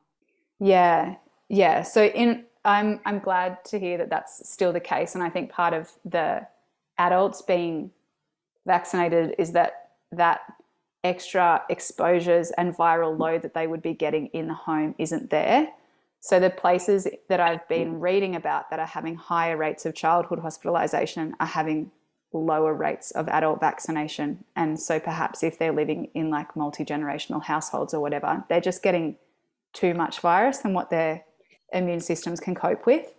Yeah, 0.58 1.14
yeah. 1.48 1.82
So 1.82 2.04
in 2.04 2.44
I'm 2.64 3.00
I'm 3.06 3.20
glad 3.20 3.64
to 3.66 3.78
hear 3.78 3.96
that 3.98 4.10
that's 4.10 4.50
still 4.50 4.72
the 4.72 4.80
case, 4.80 5.14
and 5.14 5.24
I 5.24 5.30
think 5.30 5.50
part 5.50 5.72
of 5.72 5.90
the 6.04 6.46
adults 6.98 7.40
being 7.42 7.92
vaccinated 8.66 9.36
is 9.38 9.52
that 9.52 9.90
that 10.12 10.40
extra 11.04 11.62
exposures 11.70 12.50
and 12.58 12.76
viral 12.76 13.18
load 13.18 13.42
that 13.42 13.54
they 13.54 13.66
would 13.66 13.80
be 13.80 13.94
getting 13.94 14.26
in 14.28 14.48
the 14.48 14.54
home 14.54 14.94
isn't 14.98 15.30
there. 15.30 15.68
So 16.20 16.38
the 16.38 16.50
places 16.50 17.08
that 17.28 17.40
I've 17.40 17.66
been 17.66 17.98
reading 17.98 18.36
about 18.36 18.70
that 18.70 18.78
are 18.78 18.86
having 18.86 19.16
higher 19.16 19.56
rates 19.56 19.86
of 19.86 19.94
childhood 19.94 20.40
hospitalization 20.40 21.34
are 21.40 21.46
having 21.46 21.90
lower 22.32 22.74
rates 22.74 23.10
of 23.12 23.26
adult 23.28 23.58
vaccination. 23.58 24.44
And 24.54 24.78
so 24.78 25.00
perhaps 25.00 25.42
if 25.42 25.58
they're 25.58 25.72
living 25.72 26.10
in 26.14 26.30
like 26.30 26.54
multi-generational 26.54 27.42
households 27.42 27.94
or 27.94 28.00
whatever, 28.00 28.44
they're 28.48 28.60
just 28.60 28.82
getting 28.82 29.16
too 29.72 29.94
much 29.94 30.20
virus 30.20 30.58
than 30.58 30.74
what 30.74 30.90
their 30.90 31.24
immune 31.72 32.00
systems 32.00 32.38
can 32.38 32.54
cope 32.54 32.86
with. 32.86 33.14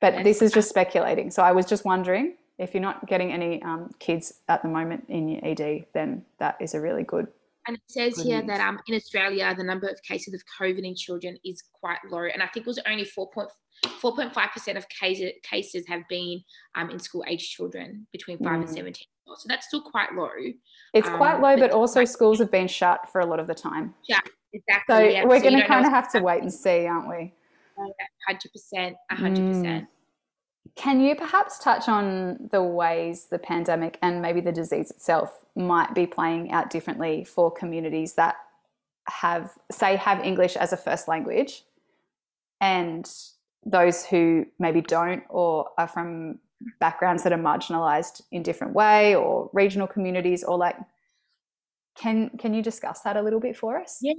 But 0.00 0.24
this 0.24 0.42
is 0.42 0.52
just 0.52 0.68
speculating. 0.68 1.30
So 1.30 1.42
I 1.42 1.52
was 1.52 1.64
just 1.64 1.84
wondering 1.84 2.34
if 2.58 2.74
you're 2.74 2.82
not 2.82 3.06
getting 3.06 3.32
any 3.32 3.62
um, 3.62 3.94
kids 3.98 4.32
at 4.48 4.62
the 4.62 4.68
moment 4.68 5.04
in 5.08 5.28
your 5.28 5.40
ED, 5.44 5.86
then 5.94 6.24
that 6.38 6.56
is 6.60 6.74
a 6.74 6.80
really 6.80 7.02
good 7.02 7.28
and 7.66 7.76
it 7.76 7.82
says 7.88 8.20
here 8.20 8.42
that 8.42 8.60
um, 8.60 8.78
in 8.86 8.94
Australia, 8.94 9.54
the 9.56 9.64
number 9.64 9.88
of 9.88 10.00
cases 10.02 10.34
of 10.34 10.42
COVID 10.60 10.84
in 10.84 10.94
children 10.94 11.36
is 11.44 11.62
quite 11.72 11.98
low. 12.10 12.24
And 12.24 12.42
I 12.42 12.46
think 12.46 12.66
it 12.66 12.68
was 12.68 12.78
only 12.88 13.04
4.5% 13.04 14.76
of 14.76 14.88
cases, 14.88 15.32
cases 15.42 15.84
have 15.88 16.02
been 16.08 16.42
um, 16.74 16.90
in 16.90 16.98
school 16.98 17.24
age 17.26 17.50
children 17.50 18.06
between 18.12 18.38
5 18.38 18.46
mm. 18.46 18.60
and 18.60 18.68
17. 18.68 19.06
So 19.36 19.48
that's 19.48 19.66
still 19.66 19.82
quite 19.82 20.14
low. 20.14 20.30
It's 20.94 21.08
um, 21.08 21.16
quite 21.16 21.40
low, 21.40 21.56
but, 21.56 21.72
also 21.72 22.04
schools 22.04 22.38
have 22.38 22.50
been 22.50 22.68
shut 22.68 23.08
for 23.10 23.20
a 23.20 23.26
lot 23.26 23.40
of 23.40 23.48
the 23.48 23.54
time. 23.54 23.94
Yeah, 24.08 24.20
exactly. 24.52 24.94
So 24.94 25.00
yeah. 25.00 25.24
we're 25.24 25.38
so 25.38 25.50
going 25.50 25.60
to 25.60 25.66
kind 25.66 25.84
of 25.84 25.92
have 25.92 26.10
to 26.12 26.20
wait 26.20 26.42
and 26.42 26.52
see, 26.52 26.86
aren't 26.86 27.08
we? 27.08 27.34
100%. 28.30 28.94
100%. 29.12 29.12
Mm. 29.12 29.86
Can 30.74 31.00
you 31.00 31.14
perhaps 31.14 31.58
touch 31.58 31.88
on 31.88 32.48
the 32.50 32.62
ways 32.62 33.26
the 33.26 33.38
pandemic 33.38 33.98
and 34.02 34.20
maybe 34.20 34.40
the 34.40 34.52
disease 34.52 34.90
itself 34.90 35.44
might 35.54 35.94
be 35.94 36.06
playing 36.06 36.50
out 36.52 36.70
differently 36.70 37.24
for 37.24 37.50
communities 37.50 38.14
that 38.14 38.36
have, 39.08 39.52
say, 39.70 39.96
have 39.96 40.24
English 40.24 40.56
as 40.56 40.72
a 40.72 40.76
first 40.76 41.08
language 41.08 41.64
and 42.60 43.10
those 43.64 44.06
who 44.06 44.46
maybe 44.58 44.80
don't 44.80 45.22
or 45.28 45.68
are 45.78 45.88
from 45.88 46.38
backgrounds 46.80 47.22
that 47.22 47.32
are 47.32 47.38
marginalized 47.38 48.22
in 48.32 48.42
different 48.42 48.74
way 48.74 49.14
or 49.14 49.50
regional 49.52 49.86
communities 49.86 50.42
or 50.42 50.56
like 50.56 50.76
can 51.98 52.30
can 52.38 52.54
you 52.54 52.62
discuss 52.62 53.00
that 53.00 53.16
a 53.16 53.22
little 53.22 53.40
bit 53.40 53.56
for 53.56 53.78
us? 53.78 53.98
Yeah 54.00 54.14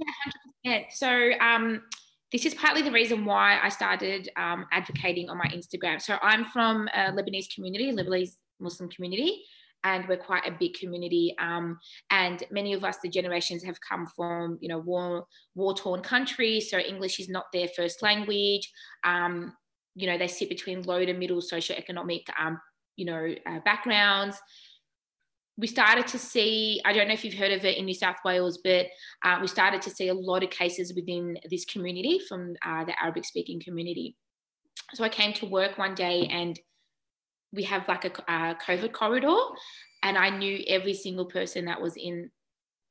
100% 0.66 0.84
so 0.92 1.30
um 1.40 1.82
this 2.32 2.44
is 2.44 2.54
partly 2.54 2.82
the 2.82 2.92
reason 2.92 3.24
why 3.24 3.58
I 3.62 3.68
started 3.68 4.28
um, 4.36 4.66
advocating 4.70 5.30
on 5.30 5.38
my 5.38 5.46
Instagram. 5.46 6.00
So 6.00 6.18
I'm 6.22 6.44
from 6.44 6.88
a 6.88 7.10
Lebanese 7.12 7.54
community, 7.54 7.90
Lebanese 7.92 8.36
Muslim 8.60 8.90
community, 8.90 9.44
and 9.84 10.06
we're 10.08 10.18
quite 10.18 10.46
a 10.46 10.50
big 10.50 10.74
community. 10.74 11.34
Um, 11.40 11.78
and 12.10 12.42
many 12.50 12.74
of 12.74 12.84
us, 12.84 12.98
the 13.02 13.08
generations, 13.08 13.64
have 13.64 13.78
come 13.80 14.06
from 14.06 14.58
you 14.60 14.68
know 14.68 14.78
war 14.78 15.26
war 15.54 15.74
torn 15.74 16.02
countries, 16.02 16.70
so 16.70 16.78
English 16.78 17.18
is 17.18 17.28
not 17.28 17.46
their 17.52 17.68
first 17.68 18.02
language. 18.02 18.70
Um, 19.04 19.54
you 19.94 20.06
know, 20.06 20.18
they 20.18 20.28
sit 20.28 20.48
between 20.48 20.82
low 20.82 21.04
to 21.04 21.14
middle 21.14 21.40
socioeconomic 21.40 22.24
um, 22.38 22.60
you 22.96 23.06
know 23.06 23.34
uh, 23.46 23.60
backgrounds 23.64 24.36
we 25.58 25.66
started 25.66 26.06
to 26.06 26.18
see, 26.18 26.80
I 26.84 26.92
don't 26.92 27.08
know 27.08 27.14
if 27.14 27.24
you've 27.24 27.34
heard 27.34 27.50
of 27.50 27.64
it 27.64 27.76
in 27.76 27.84
New 27.84 27.94
South 27.94 28.16
Wales, 28.24 28.60
but 28.62 28.86
uh, 29.24 29.38
we 29.40 29.48
started 29.48 29.82
to 29.82 29.90
see 29.90 30.06
a 30.06 30.14
lot 30.14 30.44
of 30.44 30.50
cases 30.50 30.94
within 30.94 31.36
this 31.50 31.64
community 31.64 32.20
from 32.28 32.54
uh, 32.64 32.84
the 32.84 32.94
Arabic 33.02 33.24
speaking 33.24 33.60
community. 33.60 34.16
So 34.94 35.02
I 35.02 35.08
came 35.08 35.32
to 35.34 35.46
work 35.46 35.76
one 35.76 35.96
day 35.96 36.28
and 36.30 36.58
we 37.52 37.64
have 37.64 37.88
like 37.88 38.04
a, 38.04 38.32
a 38.32 38.56
COVID 38.64 38.92
corridor, 38.92 39.36
and 40.04 40.16
I 40.16 40.30
knew 40.30 40.62
every 40.68 40.94
single 40.94 41.24
person 41.24 41.64
that 41.64 41.80
was 41.80 41.96
in 41.96 42.30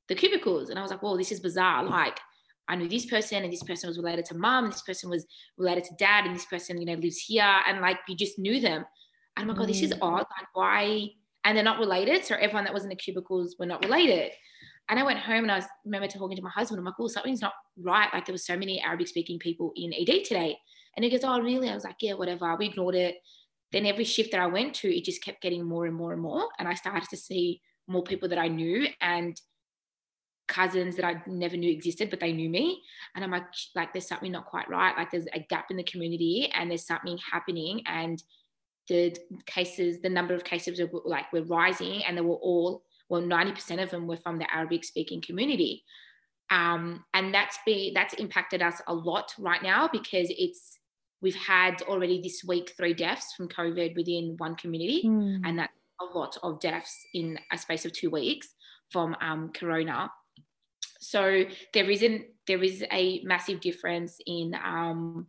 the 0.09 0.15
cubicles. 0.15 0.69
And 0.69 0.77
I 0.77 0.81
was 0.81 0.91
like, 0.91 1.01
whoa, 1.01 1.15
this 1.15 1.31
is 1.31 1.39
bizarre. 1.39 1.85
Like, 1.85 2.19
I 2.67 2.75
knew 2.75 2.89
this 2.89 3.05
person 3.05 3.43
and 3.43 3.53
this 3.53 3.63
person 3.63 3.87
was 3.87 3.97
related 3.97 4.25
to 4.25 4.35
mom, 4.35 4.65
and 4.65 4.73
this 4.73 4.81
person 4.81 5.09
was 5.09 5.25
related 5.57 5.85
to 5.85 5.95
dad, 5.97 6.25
and 6.25 6.35
this 6.35 6.45
person, 6.45 6.81
you 6.81 6.85
know, 6.85 6.99
lives 6.99 7.19
here. 7.19 7.59
And 7.65 7.79
like, 7.79 7.97
you 8.09 8.15
just 8.15 8.37
knew 8.37 8.59
them. 8.59 8.83
And 9.37 9.43
I'm 9.43 9.47
like, 9.47 9.59
oh, 9.63 9.65
this 9.65 9.81
is 9.81 9.93
mm. 9.93 9.99
odd. 10.01 10.25
Like, 10.37 10.47
why? 10.53 11.07
And 11.47 11.55
they're 11.55 11.63
not 11.63 11.79
related. 11.79 12.25
So 12.25 12.35
everyone 12.35 12.65
that 12.65 12.73
was 12.73 12.83
in 12.83 12.89
the 12.89 12.95
cubicles 12.95 13.55
were 13.57 13.65
not 13.65 13.81
related. 13.81 14.33
And 14.89 14.99
I 14.99 15.03
went 15.03 15.19
home 15.19 15.43
and 15.43 15.51
I 15.51 15.55
was 15.55 15.65
remember 15.85 16.09
talking 16.09 16.35
to 16.35 16.43
my 16.43 16.49
husband. 16.49 16.77
I'm 16.77 16.83
like, 16.83 16.95
oh, 16.99 17.07
something's 17.07 17.41
not 17.41 17.53
right. 17.81 18.09
Like 18.13 18.25
there 18.25 18.33
was 18.33 18.45
so 18.45 18.57
many 18.57 18.81
Arabic 18.81 19.07
speaking 19.07 19.39
people 19.39 19.71
in 19.77 19.93
ED 19.93 20.25
today. 20.25 20.57
And 20.95 21.05
he 21.05 21.09
goes, 21.09 21.23
oh, 21.23 21.39
really? 21.39 21.69
I 21.69 21.73
was 21.73 21.85
like, 21.85 21.95
yeah, 22.01 22.15
whatever. 22.15 22.53
We 22.57 22.65
ignored 22.65 22.95
it. 22.95 23.15
Then 23.71 23.85
every 23.85 24.03
shift 24.03 24.31
that 24.31 24.41
I 24.41 24.47
went 24.47 24.75
to, 24.75 24.93
it 24.93 25.05
just 25.05 25.23
kept 25.23 25.41
getting 25.41 25.63
more 25.63 25.85
and 25.85 25.95
more 25.95 26.11
and 26.11 26.21
more. 26.21 26.49
And 26.59 26.67
I 26.67 26.73
started 26.73 27.07
to 27.11 27.17
see 27.17 27.61
more 27.87 28.03
people 28.03 28.27
that 28.27 28.37
I 28.37 28.49
knew 28.49 28.85
and 28.99 29.39
cousins 30.49 30.97
that 30.97 31.05
I 31.05 31.21
never 31.27 31.55
knew 31.55 31.71
existed, 31.71 32.09
but 32.09 32.19
they 32.19 32.33
knew 32.33 32.49
me. 32.49 32.81
And 33.15 33.23
I'm 33.23 33.31
like, 33.31 33.45
like 33.73 33.93
there's 33.93 34.07
something 34.07 34.33
not 34.33 34.47
quite 34.47 34.69
right. 34.69 34.97
Like 34.97 35.11
there's 35.11 35.27
a 35.33 35.39
gap 35.39 35.67
in 35.71 35.77
the 35.77 35.83
community 35.83 36.51
and 36.53 36.69
there's 36.69 36.85
something 36.85 37.17
happening. 37.31 37.83
And 37.85 38.21
the 38.87 39.15
cases, 39.45 40.01
the 40.01 40.09
number 40.09 40.33
of 40.33 40.43
cases 40.43 40.79
were 40.79 41.01
like 41.05 41.31
were 41.33 41.43
rising, 41.43 42.03
and 42.05 42.17
they 42.17 42.21
were 42.21 42.35
all 42.35 42.83
well, 43.09 43.21
90% 43.21 43.81
of 43.81 43.89
them 43.89 44.05
were 44.05 44.17
from 44.17 44.37
the 44.37 44.53
Arabic 44.53 44.83
speaking 44.83 45.21
community. 45.21 45.83
Um, 46.49 47.03
and 47.13 47.33
that's 47.33 47.57
be 47.65 47.91
that's 47.93 48.13
impacted 48.15 48.61
us 48.61 48.81
a 48.87 48.93
lot 48.93 49.33
right 49.37 49.61
now 49.61 49.89
because 49.91 50.27
it's 50.37 50.79
we've 51.21 51.35
had 51.35 51.81
already 51.83 52.21
this 52.21 52.43
week 52.47 52.73
three 52.77 52.93
deaths 52.93 53.33
from 53.35 53.49
COVID 53.49 53.95
within 53.95 54.35
one 54.37 54.55
community, 54.55 55.03
mm. 55.05 55.41
and 55.43 55.59
that's 55.59 55.73
a 55.99 56.17
lot 56.17 56.37
of 56.43 56.61
deaths 56.61 57.05
in 57.13 57.37
a 57.51 57.57
space 57.57 57.85
of 57.85 57.91
two 57.91 58.09
weeks 58.09 58.53
from 58.91 59.15
um, 59.19 59.51
corona. 59.53 60.09
So 61.01 61.43
there 61.73 61.89
isn't 61.89 62.25
there 62.47 62.63
is 62.63 62.83
a 62.93 63.21
massive 63.23 63.59
difference 63.59 64.17
in 64.25 64.55
um, 64.55 65.27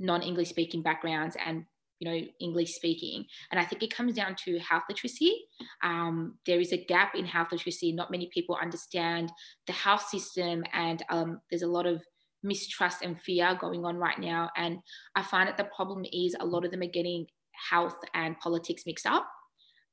non-English 0.00 0.48
speaking 0.48 0.82
backgrounds 0.82 1.36
and 1.44 1.64
you 1.98 2.10
know 2.10 2.26
English 2.40 2.74
speaking, 2.74 3.24
and 3.50 3.60
I 3.60 3.64
think 3.64 3.82
it 3.82 3.94
comes 3.94 4.14
down 4.14 4.36
to 4.44 4.58
health 4.58 4.84
literacy. 4.88 5.44
Um, 5.82 6.38
there 6.46 6.60
is 6.60 6.72
a 6.72 6.84
gap 6.84 7.14
in 7.14 7.26
health 7.26 7.48
literacy. 7.52 7.92
Not 7.92 8.10
many 8.10 8.30
people 8.32 8.58
understand 8.60 9.30
the 9.66 9.72
health 9.72 10.08
system, 10.08 10.64
and 10.72 11.02
um, 11.10 11.40
there's 11.50 11.62
a 11.62 11.66
lot 11.66 11.86
of 11.86 12.02
mistrust 12.42 13.02
and 13.02 13.20
fear 13.20 13.56
going 13.60 13.84
on 13.84 13.96
right 13.96 14.18
now. 14.18 14.50
And 14.56 14.78
I 15.14 15.22
find 15.22 15.48
that 15.48 15.56
the 15.56 15.64
problem 15.64 16.04
is 16.12 16.36
a 16.38 16.46
lot 16.46 16.64
of 16.64 16.70
them 16.70 16.82
are 16.82 16.86
getting 16.86 17.26
health 17.70 17.96
and 18.14 18.38
politics 18.38 18.84
mixed 18.86 19.06
up. 19.06 19.28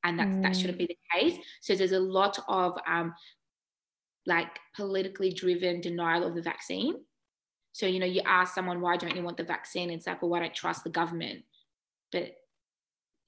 And 0.04 0.18
that, 0.18 0.28
mm. 0.28 0.42
that 0.42 0.54
shouldn't 0.54 0.78
be 0.78 0.86
the 0.86 0.98
case. 1.18 1.36
So 1.60 1.74
there's 1.74 1.92
a 1.92 1.98
lot 1.98 2.38
of 2.48 2.78
um, 2.86 3.12
like 4.26 4.58
politically 4.76 5.32
driven 5.32 5.80
denial 5.80 6.24
of 6.24 6.34
the 6.34 6.42
vaccine. 6.42 6.94
So, 7.72 7.86
you 7.86 7.98
know, 7.98 8.06
you 8.06 8.22
ask 8.24 8.54
someone, 8.54 8.80
why 8.80 8.96
don't 8.96 9.16
you 9.16 9.22
want 9.22 9.36
the 9.36 9.44
vaccine? 9.44 9.90
And 9.90 9.98
it's 9.98 10.06
like, 10.06 10.22
well, 10.22 10.34
I 10.34 10.40
don't 10.40 10.54
trust 10.54 10.84
the 10.84 10.90
government. 10.90 11.42
But 12.12 12.36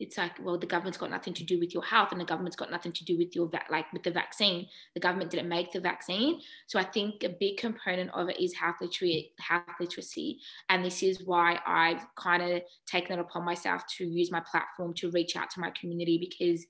it's 0.00 0.16
like 0.16 0.32
well 0.44 0.56
the 0.56 0.66
government's 0.66 0.98
got 0.98 1.10
nothing 1.10 1.34
to 1.34 1.42
do 1.42 1.58
with 1.58 1.74
your 1.74 1.82
health 1.82 2.12
and 2.12 2.20
the 2.20 2.24
government's 2.24 2.56
got 2.56 2.70
nothing 2.70 2.92
to 2.92 3.04
do 3.04 3.18
with 3.18 3.34
your 3.34 3.48
va- 3.48 3.64
like 3.70 3.92
with 3.92 4.02
the 4.02 4.10
vaccine. 4.10 4.66
The 4.94 5.00
government 5.00 5.30
didn't 5.30 5.48
make 5.48 5.72
the 5.72 5.80
vaccine. 5.80 6.40
So 6.66 6.78
i 6.78 6.84
think 6.84 7.24
a 7.24 7.28
big 7.28 7.56
component 7.56 8.10
of 8.14 8.28
it 8.28 8.40
is 8.40 8.54
health 8.54 8.76
literacy 8.80 9.32
health 9.40 9.62
literacy. 9.80 10.40
And 10.68 10.84
this 10.84 11.02
is 11.02 11.22
why 11.24 11.58
i've 11.66 12.06
kind 12.16 12.42
of 12.42 12.62
taken 12.86 13.18
it 13.18 13.20
upon 13.20 13.44
myself 13.44 13.82
to 13.96 14.04
use 14.04 14.30
my 14.30 14.42
platform 14.50 14.94
to 14.94 15.10
reach 15.10 15.36
out 15.36 15.50
to 15.50 15.60
my 15.60 15.70
community 15.70 16.18
because 16.18 16.66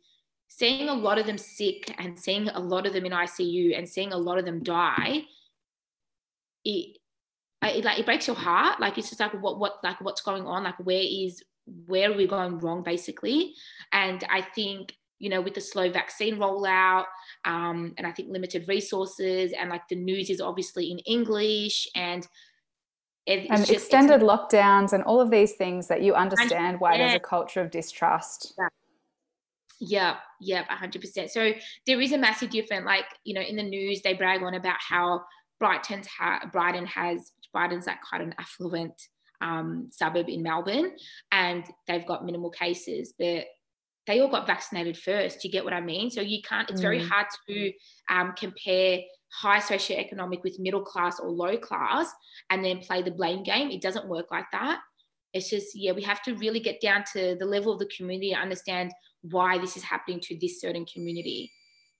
seeing 0.48 0.88
a 0.88 0.94
lot 0.94 1.18
of 1.18 1.26
them 1.26 1.36
sick 1.36 1.94
and 1.98 2.18
seeing 2.18 2.48
a 2.48 2.58
lot 2.58 2.86
of 2.86 2.94
them 2.94 3.04
in 3.04 3.12
icu 3.12 3.76
and 3.76 3.86
seeing 3.86 4.12
a 4.12 4.16
lot 4.16 4.38
of 4.38 4.46
them 4.46 4.62
die 4.62 5.22
it 6.64 6.96
it 7.62 7.84
like 7.84 7.98
it 7.98 8.06
breaks 8.06 8.26
your 8.26 8.36
heart. 8.36 8.80
Like 8.80 8.98
it's 8.98 9.08
just 9.08 9.20
like 9.20 9.32
what 9.42 9.58
what 9.58 9.82
like 9.82 10.00
what's 10.00 10.20
going 10.20 10.46
on? 10.46 10.64
Like 10.64 10.78
where 10.78 11.02
is 11.02 11.42
where 11.86 12.10
we're 12.10 12.18
we 12.18 12.26
going 12.26 12.58
wrong 12.58 12.82
basically. 12.82 13.54
And 13.92 14.24
i 14.30 14.40
think 14.40 14.94
you 15.18 15.28
know 15.28 15.40
with 15.40 15.54
the 15.54 15.60
slow 15.60 15.90
vaccine 15.90 16.36
rollout 16.36 17.06
um, 17.44 17.92
and 17.98 18.06
i 18.06 18.12
think 18.12 18.30
limited 18.30 18.66
resources 18.68 19.52
and 19.58 19.68
like 19.68 19.82
the 19.88 19.96
news 19.96 20.30
is 20.30 20.40
obviously 20.40 20.90
in 20.90 20.98
english 21.00 21.88
and 21.94 22.28
and 23.28 23.48
just, 23.58 23.70
extended 23.70 24.22
lockdowns 24.22 24.92
and 24.92 25.04
all 25.04 25.20
of 25.20 25.30
these 25.30 25.52
things 25.52 25.86
that 25.88 26.02
you 26.02 26.14
understand 26.14 26.80
why 26.80 26.96
there's 26.96 27.14
a 27.14 27.20
culture 27.20 27.60
of 27.60 27.70
distrust. 27.70 28.54
Yeah. 29.80 30.16
Yeah 30.40 30.64
100% 30.64 31.28
so 31.28 31.52
there 31.86 32.00
is 32.00 32.12
a 32.12 32.18
massive 32.18 32.50
difference 32.50 32.84
like 32.84 33.04
you 33.24 33.34
know 33.34 33.40
in 33.40 33.54
the 33.54 33.62
news 33.62 34.00
they 34.02 34.14
brag 34.14 34.42
on 34.42 34.54
about 34.54 34.78
how 34.80 35.24
brighton's 35.60 36.06
ha- 36.06 36.40
brighton 36.50 36.86
has 36.86 37.32
brighton's 37.52 37.86
like 37.86 37.98
quite 38.02 38.20
an 38.20 38.34
affluent 38.38 39.00
um, 39.40 39.88
suburb 39.90 40.28
in 40.28 40.42
Melbourne, 40.42 40.92
and 41.32 41.64
they've 41.86 42.06
got 42.06 42.24
minimal 42.24 42.50
cases, 42.50 43.14
but 43.18 43.44
they 44.06 44.20
all 44.20 44.28
got 44.28 44.46
vaccinated 44.46 44.96
first. 44.96 45.44
You 45.44 45.50
get 45.50 45.64
what 45.64 45.74
I 45.74 45.80
mean? 45.80 46.10
So 46.10 46.20
you 46.20 46.40
can't. 46.42 46.68
It's 46.70 46.80
mm. 46.80 46.82
very 46.82 47.04
hard 47.04 47.26
to 47.48 47.72
um, 48.10 48.34
compare 48.36 49.00
high 49.30 49.60
socioeconomic 49.60 50.42
with 50.42 50.58
middle 50.58 50.82
class 50.82 51.20
or 51.20 51.28
low 51.28 51.56
class, 51.58 52.10
and 52.50 52.64
then 52.64 52.78
play 52.78 53.02
the 53.02 53.10
blame 53.10 53.42
game. 53.42 53.70
It 53.70 53.82
doesn't 53.82 54.08
work 54.08 54.30
like 54.30 54.46
that. 54.52 54.80
It's 55.34 55.50
just 55.50 55.68
yeah, 55.74 55.92
we 55.92 56.02
have 56.02 56.22
to 56.22 56.34
really 56.34 56.60
get 56.60 56.80
down 56.80 57.04
to 57.12 57.36
the 57.38 57.44
level 57.44 57.72
of 57.72 57.78
the 57.78 57.90
community 57.94 58.32
and 58.32 58.42
understand 58.42 58.92
why 59.22 59.58
this 59.58 59.76
is 59.76 59.82
happening 59.82 60.20
to 60.20 60.38
this 60.38 60.60
certain 60.60 60.86
community. 60.86 61.52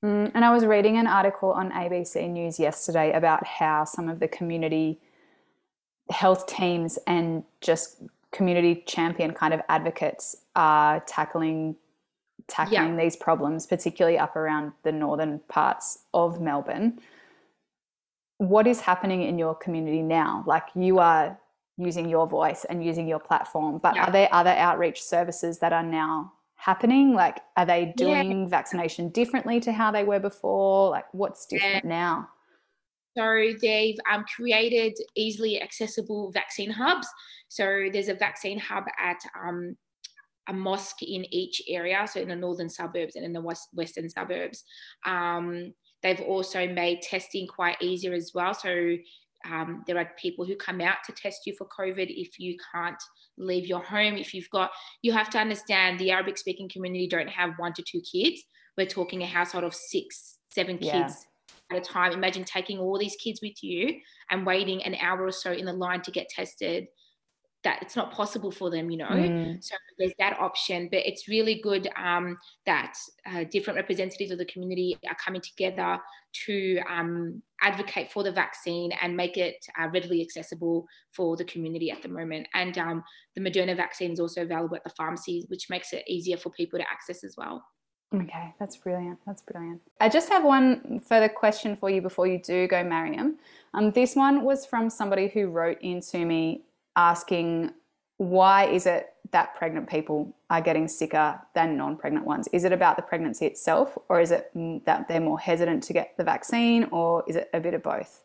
Mm, 0.05 0.31
and 0.35 0.45
I 0.45 0.53
was 0.53 0.65
reading 0.65 0.97
an 0.97 1.07
article 1.07 1.51
on 1.51 1.73
ABC 1.73 2.31
News 2.31 2.59
yesterday 2.59 3.13
about 3.13 3.45
how 3.47 3.85
some 3.85 4.09
of 4.09 4.21
the 4.21 4.29
community 4.29 5.01
health 6.11 6.47
teams 6.47 6.99
and 7.07 7.45
just 7.61 8.03
community 8.33 8.83
champion 8.87 9.33
kind 9.33 9.55
of 9.55 9.61
advocates 9.69 10.37
are 10.55 11.01
tackling 11.01 11.77
tackling 12.47 12.97
yeah. 12.97 13.05
these 13.05 13.15
problems, 13.15 13.67
particularly 13.67 14.17
up 14.19 14.35
around 14.35 14.73
the 14.83 14.93
northern 14.93 15.39
parts 15.49 15.99
of 16.15 16.41
Melbourne. 16.41 16.99
What 18.39 18.67
is 18.67 18.81
happening 18.81 19.23
in 19.23 19.39
your 19.39 19.55
community 19.55 20.01
now? 20.03 20.45
Like 20.47 20.65
you 20.75 20.99
are 20.99 21.39
using 21.77 22.09
your 22.09 22.27
voice 22.27 22.65
and 22.65 22.85
using 22.85 23.07
your 23.07 23.19
platform, 23.19 23.79
but 23.79 23.95
yeah. 23.95 24.07
are 24.07 24.13
there 24.13 24.29
other 24.33 24.51
outreach 24.51 25.03
services 25.03 25.59
that 25.59 25.73
are 25.73 25.83
now 25.83 26.33
happening? 26.57 27.15
Like, 27.15 27.41
are 27.57 27.67
they 27.67 27.93
doing 27.97 28.43
yeah. 28.43 28.49
vaccination 28.49 29.11
differently 29.11 29.61
to 29.61 29.73
how 29.73 29.91
they 29.91 30.05
were 30.05 30.21
before? 30.21 30.91
Like, 30.91 31.13
what's 31.13 31.47
different 31.47 31.85
now? 31.85 32.29
So 33.19 33.53
they've 33.61 33.99
um, 34.11 34.25
created 34.37 34.97
easily 35.17 35.61
accessible 35.61 36.31
vaccine 36.31 36.71
hubs. 36.71 37.09
So 37.49 37.89
there's 37.93 38.09
a 38.09 38.15
vaccine 38.15 38.61
hub 38.61 38.85
at 38.97 39.19
um, 39.45 39.77
a 40.49 40.53
mosque 40.53 41.03
in 41.03 41.27
each 41.35 41.61
area, 41.69 42.07
so 42.07 42.21
in 42.21 42.29
the 42.29 42.37
northern 42.37 42.69
suburbs 42.69 43.17
and 43.17 43.25
in 43.25 43.33
the 43.33 43.41
west, 43.41 43.69
western 43.75 44.09
suburbs. 44.09 44.63
Um, 45.05 45.75
they've 46.03 46.21
also 46.21 46.69
made 46.69 47.03
testing 47.03 47.49
quite 47.49 47.77
easier 47.83 48.15
as 48.15 48.31
well. 48.35 48.55
So 48.55 48.97
um, 49.51 49.83
there 49.89 49.99
are 49.99 50.11
people 50.17 50.45
who 50.45 50.55
come 50.55 50.81
out 50.81 50.99
to 51.07 51.13
test 51.13 51.41
you 51.45 51.55
for 51.59 51.67
COVID 51.67 52.07
if 52.09 52.39
you 52.39 52.57
can't 52.73 53.03
leave 53.37 53.67
your 53.67 53.83
home. 53.83 54.17
If 54.17 54.33
you've 54.33 54.51
got, 54.51 54.71
you 55.03 55.13
have 55.13 55.31
to 55.31 55.39
understand 55.39 55.99
the 55.99 56.13
Arabic 56.13 56.39
speaking 56.39 56.69
community 56.69 57.09
don't 57.09 57.29
have 57.29 57.51
one 57.57 57.73
to 57.75 57.83
two 57.83 58.01
kids. 58.01 58.43
We're 58.77 58.87
talking 58.87 59.23
a 59.23 59.27
household 59.27 59.65
of 59.65 59.75
six, 59.75 60.39
seven 60.53 60.79
yeah. 60.81 61.09
At 61.71 61.79
a 61.79 61.81
time. 61.81 62.13
Imagine 62.13 62.45
taking 62.45 62.79
all 62.79 62.99
these 62.99 63.17
kids 63.17 63.41
with 63.43 63.63
you 63.63 64.01
and 64.31 64.47
waiting 64.47 64.83
an 64.85 64.95
hour 64.97 65.25
or 65.25 65.33
so 65.33 65.53
in 65.53 65.65
the 65.65 65.73
line 65.73 66.03
to 66.03 66.11
get 66.11 66.29
tested. 66.29 66.87
That 67.65 67.81
it's 67.83 67.97
not 67.97 68.13
possible 68.13 68.53
for 68.53 68.71
them, 68.71 68.89
you 68.89 68.99
know. 68.99 69.09
Mm. 69.09 69.63
So 69.63 69.75
there's 69.99 70.13
that 70.21 70.39
option, 70.39 70.89
but 70.93 71.01
it's 71.05 71.29
really 71.29 71.61
good 71.61 71.89
um, 71.97 72.37
that 72.67 72.95
uh, 73.27 73.45
different 73.51 73.77
representatives 73.77 74.31
of 74.31 74.39
the 74.39 74.45
community 74.45 74.97
are 75.09 75.17
coming 75.17 75.41
together 75.41 75.99
to 76.47 76.79
um, 76.89 77.43
advocate 77.61 78.13
for 78.13 78.23
the 78.23 78.31
vaccine 78.31 78.93
and 79.03 79.17
make 79.17 79.37
it 79.37 79.57
uh, 79.79 79.89
readily 79.93 80.23
accessible 80.23 80.87
for 81.13 81.37
the 81.37 81.45
community 81.45 81.91
at 81.91 82.01
the 82.01 82.09
moment. 82.09 82.47
And 82.55 82.79
um, 82.79 83.03
the 83.35 83.43
Moderna 83.43 83.77
vaccine 83.77 84.13
is 84.13 84.21
also 84.21 84.43
available 84.43 84.77
at 84.77 84.85
the 84.85 84.95
pharmacies, 84.97 85.47
which 85.49 85.67
makes 85.69 85.93
it 85.93 86.05
easier 86.07 86.37
for 86.37 86.51
people 86.51 86.79
to 86.79 86.89
access 86.89 87.25
as 87.25 87.35
well. 87.37 87.65
Okay, 88.15 88.55
that's 88.59 88.77
brilliant. 88.77 89.19
That's 89.27 89.43
brilliant. 89.43 89.83
I 90.01 90.09
just 90.09 90.31
have 90.31 90.43
one 90.43 91.01
further 91.01 91.29
question 91.29 91.77
for 91.77 91.91
you 91.91 92.01
before 92.01 92.27
you 92.27 92.41
do 92.43 92.67
go, 92.67 92.83
Mariam. 92.83 93.37
Um, 93.75 93.91
this 93.91 94.17
one 94.17 94.45
was 94.45 94.65
from 94.65 94.89
somebody 94.89 95.29
who 95.29 95.49
wrote 95.49 95.81
into 95.83 96.25
me 96.25 96.63
asking, 96.97 97.73
why 98.17 98.65
is 98.65 98.87
it 98.87 99.11
that 99.31 99.55
pregnant 99.57 99.91
people 99.91 100.35
are 100.49 100.63
getting 100.63 100.89
sicker 100.89 101.39
than 101.55 101.77
non 101.77 101.97
pregnant 101.97 102.25
ones? 102.25 102.49
Is 102.53 102.65
it 102.65 102.73
about 102.73 102.97
the 102.97 103.03
pregnancy 103.03 103.45
itself, 103.45 103.97
or 104.09 104.21
is 104.21 104.31
it 104.31 104.51
that 104.87 105.07
they're 105.07 105.21
more 105.21 105.39
hesitant 105.39 105.83
to 105.85 105.93
get 105.93 106.17
the 106.17 106.25
vaccine, 106.25 106.85
or 106.85 107.25
is 107.29 107.37
it 107.37 107.51
a 107.53 107.61
bit 107.61 107.75
of 107.75 107.83
both? 107.83 108.25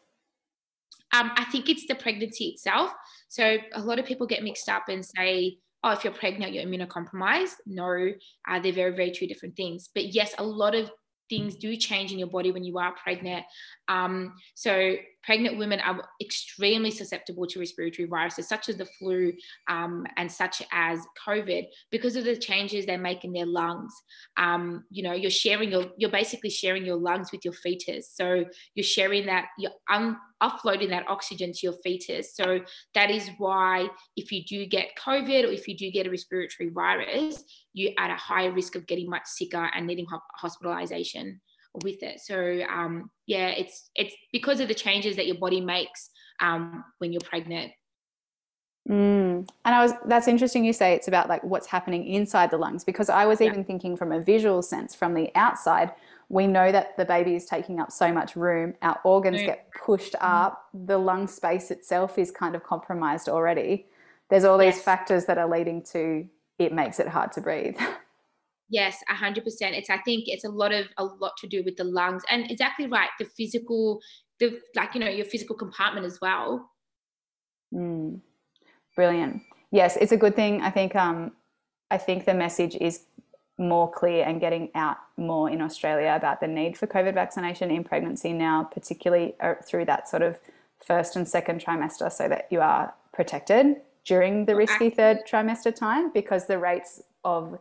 Um, 1.12 1.32
I 1.36 1.44
think 1.46 1.70
it's 1.70 1.86
the 1.88 1.96
pregnancy 1.96 2.46
itself. 2.46 2.92
So 3.28 3.58
a 3.74 3.82
lot 3.82 4.00
of 4.00 4.06
people 4.06 4.28
get 4.28 4.44
mixed 4.44 4.70
up 4.70 4.84
and 4.88 5.06
say, 5.06 5.58
oh, 5.84 5.92
if 5.92 6.04
you're 6.04 6.14
pregnant, 6.14 6.54
you're 6.54 6.66
immunocompromised. 6.66 7.56
No, 7.66 8.12
uh, 8.48 8.60
they're 8.60 8.74
very, 8.74 8.96
very 8.96 9.12
two 9.12 9.28
different 9.28 9.56
things. 9.56 9.90
But 9.94 10.14
yes, 10.14 10.34
a 10.38 10.44
lot 10.44 10.76
of 10.76 10.92
things 11.30 11.56
do 11.56 11.76
change 11.76 12.12
in 12.12 12.20
your 12.20 12.28
body 12.28 12.52
when 12.52 12.64
you 12.64 12.78
are 12.78 12.94
pregnant. 13.02 13.46
Um, 13.88 14.36
so 14.56 14.96
pregnant 15.24 15.58
women 15.58 15.80
are 15.80 16.02
extremely 16.22 16.92
susceptible 16.92 17.48
to 17.48 17.60
respiratory 17.60 18.08
viruses 18.08 18.48
such 18.48 18.70
as 18.70 18.78
the 18.78 18.86
flu 18.86 19.34
um, 19.70 20.06
and 20.18 20.32
such 20.32 20.62
as 20.72 21.00
COVID 21.26 21.66
because 21.92 22.16
of 22.16 22.26
the 22.26 22.36
changes 22.36 22.86
they 22.86 22.98
make 22.98 23.24
in 23.24 23.34
their 23.34 23.46
lungs. 23.46 23.94
Um, 24.38 24.84
you 24.90 25.04
know, 25.04 25.14
you're 25.14 25.32
sharing 25.32 25.72
your, 25.72 25.86
you're 25.98 26.12
basically 26.12 26.50
sharing 26.50 26.86
your 26.86 26.98
lungs 26.98 27.32
with 27.32 27.44
your 27.46 27.54
fetus. 27.54 28.12
So 28.14 28.46
you're 28.76 28.84
sharing 28.84 29.26
that, 29.28 29.48
you're 29.58 29.72
un, 29.90 30.18
offloading 30.44 30.90
that 30.90 31.08
oxygen 31.08 31.54
to 31.54 31.60
your 31.64 31.74
fetus. 31.84 32.36
So 32.36 32.60
that 32.94 33.10
is 33.10 33.30
why 33.38 33.88
if 34.18 34.32
you 34.32 34.44
do 34.44 34.66
get 34.66 34.90
COVID 35.04 35.46
or 35.46 35.52
if 35.52 35.68
you 35.68 35.78
do 35.78 35.90
get 35.90 36.06
a 36.06 36.10
respiratory 36.10 36.70
virus, 36.70 37.44
you're 37.74 37.94
at 37.98 38.12
a 38.12 38.16
higher 38.16 38.52
risk 38.52 38.76
of 38.76 38.86
getting 38.86 39.10
much 39.10 39.26
sicker 39.26 39.70
and 39.74 39.88
needing 39.88 40.06
hospitalization 40.36 41.40
with 41.84 42.04
it. 42.04 42.20
So 42.20 42.62
um, 42.70 43.10
yeah, 43.26 43.48
it's 43.48 43.90
it's 43.96 44.14
because 44.32 44.60
of 44.60 44.68
the 44.68 44.76
changes 44.76 45.16
that 45.16 45.26
your 45.26 45.38
body 45.38 45.62
makes 45.62 46.10
um, 46.40 46.84
when 47.00 47.12
you're 47.12 47.22
pregnant. 47.22 47.72
Mm. 48.90 49.48
And 49.64 49.76
I 49.76 49.82
was 49.82 49.94
that's 50.06 50.28
interesting 50.28 50.66
you 50.66 50.74
say 50.74 50.94
it's 50.94 51.08
about 51.08 51.30
like 51.30 51.42
what's 51.44 51.68
happening 51.68 52.06
inside 52.06 52.52
the 52.52 52.58
lungs 52.58 52.84
because 52.84 53.10
I 53.10 53.26
was 53.26 53.40
yeah. 53.40 53.48
even 53.48 53.64
thinking 53.64 53.96
from 53.96 54.12
a 54.12 54.20
visual 54.20 54.62
sense 54.62 54.94
from 54.94 55.14
the 55.14 55.32
outside 55.36 55.94
we 56.30 56.48
know 56.48 56.72
that 56.72 56.98
the 56.98 57.06
baby 57.06 57.36
is 57.36 57.46
taking 57.46 57.80
up 57.80 57.92
so 57.92 58.12
much 58.12 58.36
room 58.36 58.74
our 58.82 59.00
organs 59.04 59.42
get 59.42 59.68
pushed 59.72 60.14
mm-hmm. 60.14 60.26
up 60.26 60.66
the 60.74 60.98
lung 60.98 61.28
space 61.28 61.72
itself 61.72 62.18
is 62.18 62.32
kind 62.32 62.56
of 62.56 62.64
compromised 62.64 63.28
already 63.30 63.86
there's 64.30 64.44
all 64.46 64.58
these 64.58 64.76
Yes. 64.76 64.84
factors 64.84 65.26
that 65.26 65.38
are 65.38 65.48
leading 65.50 65.84
to 65.84 66.28
it 66.60 66.74
makes 66.74 67.00
it 67.00 67.08
hard 67.08 67.32
to 67.34 67.42
breathe. 67.42 67.78
Yes, 68.70 68.98
a 69.08 69.14
hundred 69.14 69.44
percent. 69.44 69.76
It's 69.76 69.90
I 69.92 69.98
think 70.00 70.24
it's 70.26 70.46
a 70.46 70.50
lot 70.50 70.74
of 70.74 70.88
a 70.98 71.04
lot 71.04 71.34
to 71.40 71.48
do 71.48 71.62
with 71.64 71.76
the 71.76 71.84
lungs 71.84 72.24
and 72.28 72.50
exactly 72.50 72.88
right. 72.88 73.10
The 73.20 73.26
physical, 73.26 74.00
the 74.40 74.60
like 74.76 74.96
you 74.96 75.02
know 75.02 75.10
your 75.10 75.26
physical 75.26 75.56
compartment 75.56 76.08
as 76.08 76.20
well. 76.20 76.72
Mm. 77.72 78.22
Brilliant. 78.96 79.44
Yes, 79.70 79.96
it's 79.98 80.14
a 80.14 80.18
good 80.18 80.36
thing. 80.36 80.62
I 80.62 80.72
think 80.72 80.96
um, 80.96 81.34
I 81.92 82.00
think 82.00 82.26
the 82.26 82.34
message 82.34 82.76
is 82.78 83.02
more 83.58 83.92
clear 83.92 84.26
and 84.26 84.40
getting 84.42 84.70
out 84.76 84.98
more 85.18 85.50
in 85.50 85.62
Australia 85.62 86.14
about 86.16 86.40
the 86.40 86.48
need 86.48 86.78
for 86.78 86.88
COVID 86.88 87.14
vaccination 87.14 87.70
in 87.70 87.84
pregnancy 87.84 88.34
now, 88.34 88.64
particularly 88.64 89.36
uh, 89.40 89.56
through 89.64 89.86
that 89.86 90.10
sort 90.10 90.24
of 90.24 90.40
first 90.86 91.16
and 91.16 91.28
second 91.28 91.64
trimester, 91.64 92.12
so 92.12 92.28
that 92.28 92.48
you 92.50 92.62
are 92.62 92.94
protected 93.14 93.78
during 94.06 94.46
the 94.46 94.56
risky 94.56 94.90
third 94.90 95.20
trimester 95.28 95.74
time 95.74 96.12
because 96.12 96.48
the 96.48 96.58
rates 96.58 97.02
of 97.24 97.60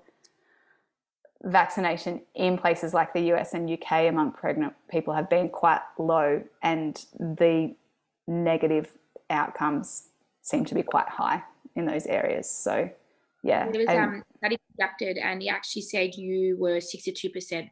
vaccination 1.45 2.23
in 2.35 2.57
places 2.57 2.95
like 2.95 3.13
the 3.13 3.33
US 3.33 3.53
and 3.53 3.71
UK 3.71 4.09
among 4.09 4.33
pregnant 4.33 4.75
people 4.89 5.13
have 5.13 5.29
been 5.29 5.49
quite 5.49 5.81
low 5.99 6.43
and 6.63 7.05
the 7.19 7.75
negative 8.27 8.93
outcomes 9.29 10.05
seem 10.41 10.65
to 10.65 10.75
be 10.75 10.83
quite 10.83 11.09
high 11.09 11.43
in 11.75 11.87
those 11.87 12.07
areas. 12.07 12.49
So, 12.51 12.91
yeah. 13.43 13.69
There 13.71 13.81
was 13.81 13.89
and- 13.89 13.99
um 14.17 14.23
study 14.39 14.59
conducted 14.77 15.19
and 15.19 15.43
he 15.43 15.49
actually 15.49 15.83
said 15.83 16.15
you 16.15 16.57
were 16.59 16.81
sixty 16.81 17.13
two 17.13 17.31
percent 17.31 17.69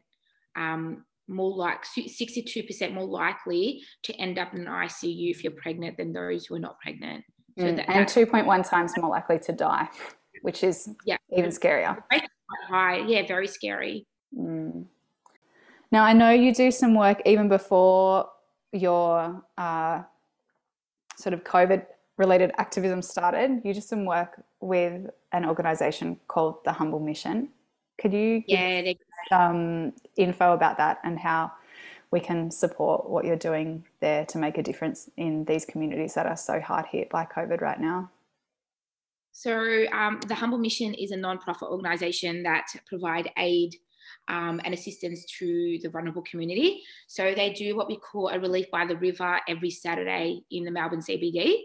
um 0.55 1.05
more 1.27 1.55
like 1.55 1.85
sixty 1.85 2.41
two 2.43 2.63
percent 2.63 2.93
more 2.93 3.05
likely 3.05 3.81
to 4.03 4.13
end 4.15 4.37
up 4.37 4.53
in 4.53 4.61
an 4.61 4.67
ICU 4.67 5.31
if 5.31 5.43
you're 5.43 5.53
pregnant 5.53 5.97
than 5.97 6.11
those 6.13 6.45
who 6.45 6.55
are 6.55 6.59
not 6.59 6.79
pregnant. 6.79 7.23
So 7.57 7.65
Mm, 7.65 7.75
that, 7.77 7.89
and 7.89 8.07
2.1 8.07 8.69
times 8.69 8.93
more 8.97 9.09
likely 9.09 9.37
to 9.39 9.51
die, 9.51 9.89
which 10.41 10.63
is 10.63 10.89
Yeah. 11.05 11.17
even 11.35 11.49
scarier. 11.49 12.01
high. 12.69 12.97
Yeah, 13.07 13.25
very 13.27 13.47
scary. 13.47 14.05
Mm. 14.37 14.85
Now, 15.91 16.03
I 16.05 16.13
know 16.13 16.31
you 16.31 16.53
do 16.53 16.71
some 16.71 16.95
work 16.95 17.21
even 17.25 17.49
before 17.49 18.29
your 18.71 19.43
uh, 19.57 20.03
sort 21.17 21.33
of 21.33 21.43
COVID 21.43 21.85
related 22.21 22.51
activism 22.57 23.01
started. 23.01 23.61
You 23.65 23.73
did 23.73 23.83
some 23.83 24.05
work 24.05 24.31
with 24.59 25.09
an 25.31 25.43
organization 25.45 26.19
called 26.27 26.55
the 26.63 26.71
Humble 26.71 26.99
Mission. 26.99 27.49
Could 27.99 28.13
you 28.13 28.41
give 28.41 28.59
Yeah, 28.59 28.81
they 28.81 28.97
some 29.29 29.93
info 30.15 30.53
about 30.53 30.77
that 30.77 30.99
and 31.03 31.19
how 31.19 31.51
we 32.11 32.19
can 32.19 32.51
support 32.51 33.09
what 33.09 33.25
you're 33.25 33.43
doing 33.49 33.85
there 34.01 34.25
to 34.25 34.37
make 34.37 34.57
a 34.57 34.63
difference 34.63 35.09
in 35.17 35.45
these 35.45 35.65
communities 35.65 36.13
that 36.13 36.25
are 36.25 36.37
so 36.37 36.59
hard 36.59 36.85
hit 36.93 37.09
by 37.09 37.25
COVID 37.25 37.59
right 37.61 37.79
now? 37.79 38.11
So, 39.31 39.53
um, 39.93 40.19
the 40.27 40.35
Humble 40.35 40.57
Mission 40.57 40.93
is 40.93 41.11
a 41.11 41.17
non-profit 41.17 41.69
organisation 41.69 42.43
that 42.43 42.65
provide 42.85 43.31
aid 43.37 43.75
um, 44.27 44.61
and 44.63 44.73
assistance 44.73 45.25
to 45.39 45.79
the 45.81 45.89
vulnerable 45.89 46.23
community. 46.23 46.81
So 47.07 47.33
they 47.35 47.53
do 47.53 47.75
what 47.75 47.87
we 47.87 47.97
call 47.97 48.29
a 48.29 48.39
relief 48.39 48.67
by 48.71 48.85
the 48.85 48.97
river 48.97 49.39
every 49.47 49.69
Saturday 49.69 50.41
in 50.51 50.63
the 50.63 50.71
Melbourne 50.71 51.01
CBD, 51.01 51.57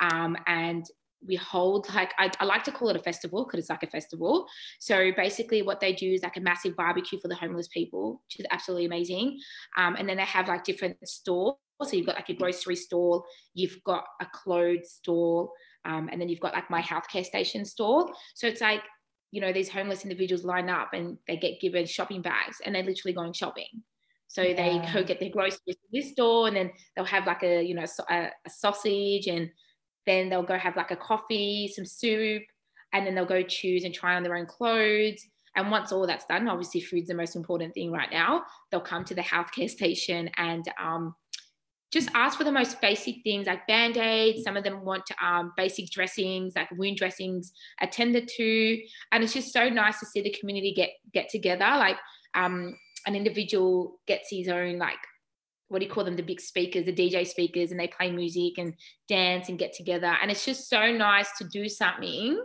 um, 0.00 0.36
and 0.46 0.84
we 1.26 1.36
hold 1.36 1.92
like 1.94 2.12
I, 2.18 2.30
I 2.40 2.44
like 2.44 2.64
to 2.64 2.72
call 2.72 2.88
it 2.88 2.96
a 2.96 3.00
festival 3.00 3.44
because 3.44 3.60
it's 3.60 3.70
like 3.70 3.82
a 3.82 3.88
festival. 3.88 4.46
So 4.78 5.12
basically, 5.16 5.62
what 5.62 5.80
they 5.80 5.92
do 5.92 6.12
is 6.12 6.22
like 6.22 6.36
a 6.36 6.40
massive 6.40 6.76
barbecue 6.76 7.18
for 7.18 7.28
the 7.28 7.34
homeless 7.34 7.68
people, 7.68 8.22
which 8.26 8.40
is 8.40 8.46
absolutely 8.50 8.86
amazing. 8.86 9.38
Um, 9.76 9.96
and 9.96 10.08
then 10.08 10.16
they 10.16 10.24
have 10.24 10.48
like 10.48 10.64
different 10.64 10.96
stalls. 11.06 11.58
So 11.82 11.96
you've 11.96 12.06
got 12.06 12.16
like 12.16 12.28
a 12.28 12.34
grocery 12.34 12.76
stall, 12.76 13.24
you've 13.54 13.82
got 13.84 14.04
a 14.20 14.26
clothes 14.26 14.90
stall, 14.92 15.52
um, 15.84 16.08
and 16.12 16.20
then 16.20 16.28
you've 16.28 16.40
got 16.40 16.52
like 16.52 16.70
my 16.70 16.82
healthcare 16.82 17.24
station 17.24 17.64
store. 17.64 18.10
So 18.34 18.46
it's 18.46 18.60
like, 18.60 18.82
you 19.30 19.40
know, 19.40 19.52
these 19.52 19.68
homeless 19.68 20.02
individuals 20.02 20.44
line 20.44 20.68
up 20.68 20.90
and 20.92 21.16
they 21.28 21.36
get 21.36 21.60
given 21.60 21.86
shopping 21.86 22.22
bags 22.22 22.58
and 22.64 22.74
they're 22.74 22.82
literally 22.82 23.14
going 23.14 23.32
shopping. 23.32 23.82
So 24.28 24.42
they 24.42 24.80
go 24.94 25.02
get 25.02 25.18
their 25.18 25.30
groceries 25.30 25.60
to 25.66 25.88
this 25.92 26.12
store 26.12 26.46
and 26.46 26.56
then 26.56 26.70
they'll 26.94 27.04
have 27.04 27.26
like 27.26 27.42
a, 27.42 27.62
you 27.62 27.74
know, 27.74 27.84
a, 28.08 28.14
a 28.14 28.50
sausage 28.50 29.26
and 29.26 29.50
then 30.06 30.28
they'll 30.28 30.42
go 30.42 30.56
have 30.56 30.76
like 30.76 30.90
a 30.90 30.96
coffee, 30.96 31.70
some 31.74 31.84
soup, 31.84 32.42
and 32.92 33.06
then 33.06 33.14
they'll 33.14 33.26
go 33.26 33.42
choose 33.42 33.84
and 33.84 33.94
try 33.94 34.14
on 34.14 34.22
their 34.22 34.36
own 34.36 34.46
clothes. 34.46 35.26
And 35.56 35.70
once 35.70 35.90
all 35.90 36.06
that's 36.06 36.26
done, 36.26 36.48
obviously 36.48 36.80
food's 36.80 37.08
the 37.08 37.14
most 37.14 37.34
important 37.34 37.74
thing 37.74 37.90
right 37.90 38.10
now. 38.10 38.44
They'll 38.70 38.80
come 38.80 39.04
to 39.06 39.14
the 39.14 39.20
healthcare 39.20 39.68
station 39.68 40.30
and 40.36 40.64
um, 40.80 41.14
just 41.92 42.08
ask 42.14 42.38
for 42.38 42.44
the 42.44 42.52
most 42.52 42.80
basic 42.80 43.16
things 43.24 43.46
like 43.48 43.66
band-aids 43.66 44.44
some 44.44 44.56
of 44.56 44.62
them 44.62 44.84
want 44.84 45.02
um, 45.22 45.52
basic 45.56 45.90
dressings 45.90 46.52
like 46.54 46.68
wound 46.72 46.96
dressings 46.96 47.52
attended 47.80 48.28
to. 48.36 48.78
And 49.12 49.24
it's 49.24 49.32
just 49.32 49.52
so 49.52 49.68
nice 49.68 49.98
to 50.00 50.06
see 50.06 50.20
the 50.22 50.34
community 50.38 50.72
get 50.74 50.90
get 51.12 51.28
together. 51.28 51.64
Like 51.64 51.96
um, 52.34 52.76
an 53.06 53.16
individual 53.16 53.98
gets 54.06 54.28
his 54.30 54.48
own 54.48 54.78
like 54.78 54.98
what 55.68 55.78
do 55.78 55.86
you 55.86 55.90
call 55.92 56.02
them? 56.04 56.16
The 56.16 56.22
big 56.22 56.40
speakers 56.40 56.84
the 56.86 56.92
dj 56.92 57.26
speakers 57.26 57.70
and 57.70 57.78
they 57.78 57.86
play 57.88 58.10
music 58.10 58.58
and 58.58 58.74
dance 59.08 59.48
and 59.48 59.58
get 59.58 59.72
together. 59.72 60.16
And 60.20 60.30
it's 60.30 60.44
just 60.44 60.68
so 60.68 60.92
nice 60.92 61.28
to 61.38 61.44
do 61.44 61.68
something 61.68 62.40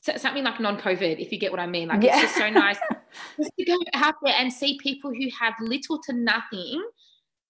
so- 0.00 0.16
something 0.16 0.42
like 0.44 0.58
non-covid 0.60 1.20
if 1.20 1.30
you 1.30 1.38
get 1.38 1.50
what 1.50 1.60
i 1.60 1.66
mean. 1.66 1.88
Like 1.88 2.02
Yeah. 2.02 2.14
it's 2.14 2.22
just 2.22 2.36
so 2.36 2.50
nice 2.50 2.78
just 3.38 3.50
to 3.58 3.64
go 3.64 3.76
out 3.94 4.14
there 4.22 4.34
and 4.36 4.52
see 4.52 4.78
people 4.82 5.10
who 5.12 5.28
have 5.38 5.54
little 5.60 6.00
to 6.06 6.12
nothing 6.12 6.82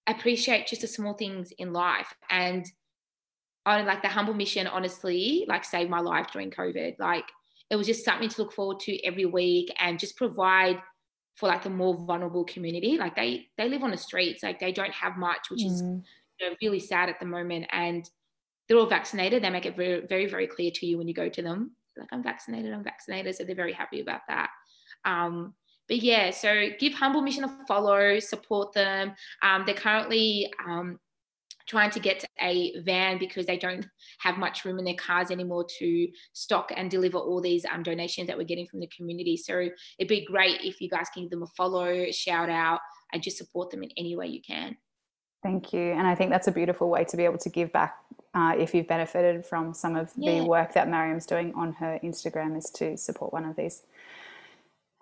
appreciate 0.07 0.67
just 0.67 0.81
the 0.81 0.87
small 0.87 1.13
things 1.13 1.51
in 1.57 1.73
life. 1.73 2.13
And 2.29 2.65
on 3.65 3.85
like 3.85 4.01
the 4.01 4.09
humble 4.09 4.33
mission 4.33 4.67
honestly 4.67 5.45
like 5.47 5.63
saved 5.63 5.89
my 5.89 5.99
life 5.99 6.27
during 6.31 6.51
covid. 6.51 6.95
Like 6.99 7.25
it 7.69 7.75
was 7.75 7.87
just 7.87 8.03
something 8.05 8.29
to 8.29 8.41
look 8.41 8.53
forward 8.53 8.79
to 8.81 9.03
every 9.05 9.25
week 9.25 9.71
and 9.79 9.99
just 9.99 10.17
provide 10.17 10.81
for 11.35 11.47
like 11.47 11.63
the 11.63 11.69
more 11.69 11.95
vulnerable 12.05 12.43
community. 12.45 12.97
Like 12.97 13.15
they 13.15 13.47
they 13.57 13.69
live 13.69 13.83
on 13.83 13.91
the 13.91 13.97
streets. 13.97 14.43
Like 14.43 14.59
they 14.59 14.71
don't 14.71 14.93
have 14.93 15.17
much 15.17 15.49
which 15.49 15.65
is 15.65 15.83
Mm. 15.83 16.03
you 16.39 16.49
know, 16.49 16.55
really 16.61 16.79
sad 16.79 17.09
at 17.09 17.19
the 17.19 17.25
moment. 17.25 17.67
And 17.71 18.09
they're 18.67 18.77
all 18.77 18.85
vaccinated. 18.87 19.43
They 19.43 19.49
make 19.49 19.65
it 19.65 19.77
very 19.77 20.05
very 20.07 20.27
very 20.27 20.47
clear 20.47 20.71
to 20.75 20.85
you 20.85 20.97
when 20.97 21.07
you 21.07 21.13
go 21.13 21.29
to 21.29 21.41
them. 21.41 21.75
Like 21.97 22.09
i'm 22.11 22.23
vaccinated 22.23 22.73
i'm 22.73 22.83
vaccinated. 22.83 23.35
So 23.35 23.43
they're 23.45 23.55
very 23.55 23.73
happy 23.73 24.01
about 24.01 24.21
that. 24.27 24.49
Um 25.05 25.55
but 25.87 25.97
yeah 25.97 26.29
so 26.31 26.67
give 26.79 26.93
humble 26.93 27.21
mission 27.21 27.43
a 27.43 27.57
follow 27.67 28.19
support 28.19 28.73
them 28.73 29.13
um, 29.41 29.63
they're 29.65 29.75
currently 29.75 30.51
um, 30.67 30.99
trying 31.67 31.91
to 31.91 31.99
get 31.99 32.25
a 32.41 32.79
van 32.81 33.17
because 33.17 33.45
they 33.45 33.57
don't 33.57 33.85
have 34.19 34.37
much 34.37 34.65
room 34.65 34.79
in 34.79 34.85
their 34.85 34.95
cars 34.95 35.31
anymore 35.31 35.65
to 35.79 36.07
stock 36.33 36.71
and 36.75 36.91
deliver 36.91 37.17
all 37.17 37.41
these 37.41 37.65
um, 37.65 37.83
donations 37.83 38.27
that 38.27 38.37
we're 38.37 38.43
getting 38.43 38.67
from 38.67 38.79
the 38.79 38.89
community. 38.95 39.37
So 39.37 39.69
it'd 39.97 40.09
be 40.09 40.25
great 40.25 40.61
if 40.61 40.81
you 40.81 40.89
guys 40.89 41.07
can 41.13 41.23
give 41.23 41.31
them 41.31 41.43
a 41.43 41.47
follow, 41.47 42.11
shout 42.11 42.49
out, 42.49 42.79
and 43.11 43.23
just 43.23 43.37
support 43.37 43.69
them 43.71 43.83
in 43.83 43.91
any 43.97 44.15
way 44.15 44.27
you 44.27 44.41
can. 44.41 44.75
Thank 45.41 45.73
you. 45.73 45.91
And 45.91 46.07
I 46.07 46.15
think 46.15 46.31
that's 46.31 46.47
a 46.47 46.51
beautiful 46.51 46.89
way 46.89 47.03
to 47.05 47.17
be 47.17 47.25
able 47.25 47.37
to 47.39 47.49
give 47.49 47.71
back 47.73 47.97
uh, 48.33 48.55
if 48.57 48.73
you've 48.73 48.87
benefited 48.87 49.45
from 49.45 49.73
some 49.73 49.95
of 49.95 50.11
Yeah. 50.15 50.39
the 50.39 50.45
work 50.45 50.73
that 50.73 50.89
Mariam's 50.89 51.25
doing 51.25 51.53
on 51.53 51.73
her 51.73 51.99
Instagram 52.03 52.57
is 52.57 52.69
to 52.71 52.97
support 52.97 53.33
one 53.33 53.45
of 53.45 53.55
these. 53.55 53.83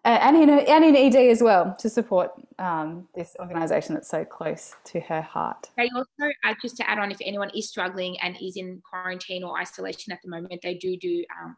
Uh, 0.04 0.18
and, 0.22 0.36
in, 0.36 0.50
and 0.50 0.84
in 0.84 0.96
ED 0.96 1.30
as 1.30 1.44
well, 1.44 1.76
to 1.78 1.88
support 1.88 2.32
um, 2.58 3.08
this 3.14 3.36
organisation 3.40 3.94
that's 3.94 4.10
so 4.10 4.26
close 4.26 4.74
to 4.84 5.00
her 5.02 5.22
heart. 5.22 5.70
They 5.78 5.92
also, 5.96 6.34
uh, 6.44 6.56
just 6.60 6.76
to 6.78 6.90
add 6.90 6.98
on, 6.98 7.12
if 7.12 7.20
anyone 7.22 7.52
is 7.56 7.70
struggling 7.70 8.20
and 8.20 8.36
is 8.42 8.58
in 8.58 8.82
quarantine 8.90 9.44
or 9.44 9.60
isolation 9.60 10.12
at 10.12 10.20
the 10.24 10.30
moment, 10.30 10.60
they 10.64 10.74
do 10.74 10.98
do 10.98 11.24
um, 11.40 11.56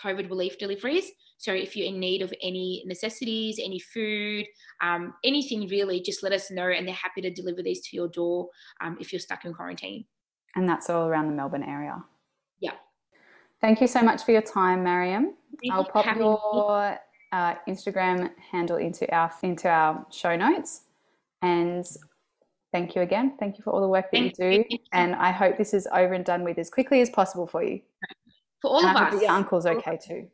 COVID 0.00 0.28
relief 0.28 0.58
deliveries. 0.58 1.10
So 1.38 1.52
if 1.52 1.76
you're 1.76 1.88
in 1.88 1.98
need 1.98 2.22
of 2.22 2.32
any 2.40 2.84
necessities, 2.86 3.58
any 3.60 3.80
food, 3.80 4.46
um, 4.80 5.14
anything 5.24 5.66
really, 5.66 6.00
just 6.00 6.22
let 6.22 6.32
us 6.32 6.52
know 6.52 6.68
and 6.68 6.86
they're 6.86 6.94
happy 6.94 7.20
to 7.22 7.30
deliver 7.30 7.64
these 7.64 7.80
to 7.88 7.96
your 7.96 8.06
door 8.06 8.48
um, 8.80 8.96
if 9.00 9.12
you're 9.12 9.18
stuck 9.18 9.44
in 9.44 9.52
quarantine. 9.52 10.04
And 10.54 10.68
that's 10.68 10.88
all 10.88 11.08
around 11.08 11.26
the 11.26 11.32
Melbourne 11.32 11.64
area. 11.64 12.00
Yeah. 12.60 12.74
Thank 13.60 13.80
you 13.80 13.88
so 13.88 14.02
much 14.02 14.22
for 14.22 14.30
your 14.30 14.42
time, 14.42 14.84
Mariam. 14.84 15.34
Thank 15.60 15.72
I'll 15.72 15.82
you 15.82 15.90
pop 15.90 16.04
having 16.04 16.22
me. 16.22 16.96
Uh, 17.32 17.54
Instagram 17.68 18.30
handle 18.50 18.76
into 18.76 19.10
our 19.12 19.32
into 19.42 19.68
our 19.68 20.06
show 20.10 20.36
notes. 20.36 20.82
And 21.40 21.84
thank 22.72 22.94
you 22.94 23.02
again. 23.02 23.36
Thank 23.40 23.58
you 23.58 23.64
for 23.64 23.72
all 23.72 23.80
the 23.80 23.88
work 23.88 24.10
that 24.12 24.18
Thank 24.18 24.38
you 24.38 24.50
do. 24.62 24.64
You. 24.68 24.78
And 24.92 25.14
I 25.14 25.32
hope 25.32 25.58
this 25.58 25.74
is 25.74 25.88
over 25.92 26.12
and 26.12 26.24
done 26.24 26.44
with 26.44 26.58
as 26.58 26.70
quickly 26.70 27.00
as 27.00 27.10
possible 27.10 27.46
for 27.46 27.62
you. 27.62 27.80
For 28.60 28.70
all 28.70 28.86
and 28.86 28.96
of 28.96 29.02
I 29.02 29.08
us. 29.08 29.22
your 29.22 29.30
uncle's 29.30 29.66
okay 29.66 29.98
too. 30.02 30.28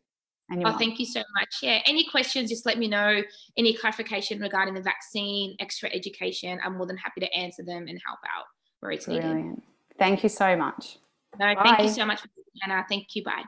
And 0.51 0.61
your 0.61 0.71
Oh, 0.71 0.79
thank 0.79 0.99
you 0.99 1.07
so 1.07 1.21
much. 1.39 1.57
Yeah. 1.63 1.81
Any 1.87 2.05
questions, 2.05 2.51
just 2.51 2.67
let 2.67 2.79
me 2.79 2.89
know. 2.89 3.23
Any 3.57 3.75
clarification 3.75 4.41
regarding 4.41 4.75
the 4.75 4.83
vaccine, 4.83 5.57
extra 5.61 5.91
education, 5.93 6.59
I'm 6.65 6.77
more 6.77 6.87
than 6.87 6.97
happy 6.97 7.21
to 7.21 7.33
answer 7.35 7.63
them 7.63 7.87
and 7.89 8.01
help 8.05 8.19
out 8.37 8.45
where 8.81 8.93
it's 8.93 9.09
needed. 9.09 9.23
Brilliant. 9.23 9.63
Thank 9.99 10.23
you 10.23 10.29
so 10.29 10.57
much. 10.57 10.99
No, 11.39 11.55
thank 11.63 11.83
you 11.83 11.89
so 11.89 12.07
much, 12.07 12.21
Anna. 12.65 12.85
Thank 12.89 13.15
you. 13.15 13.25
Bye. 13.25 13.45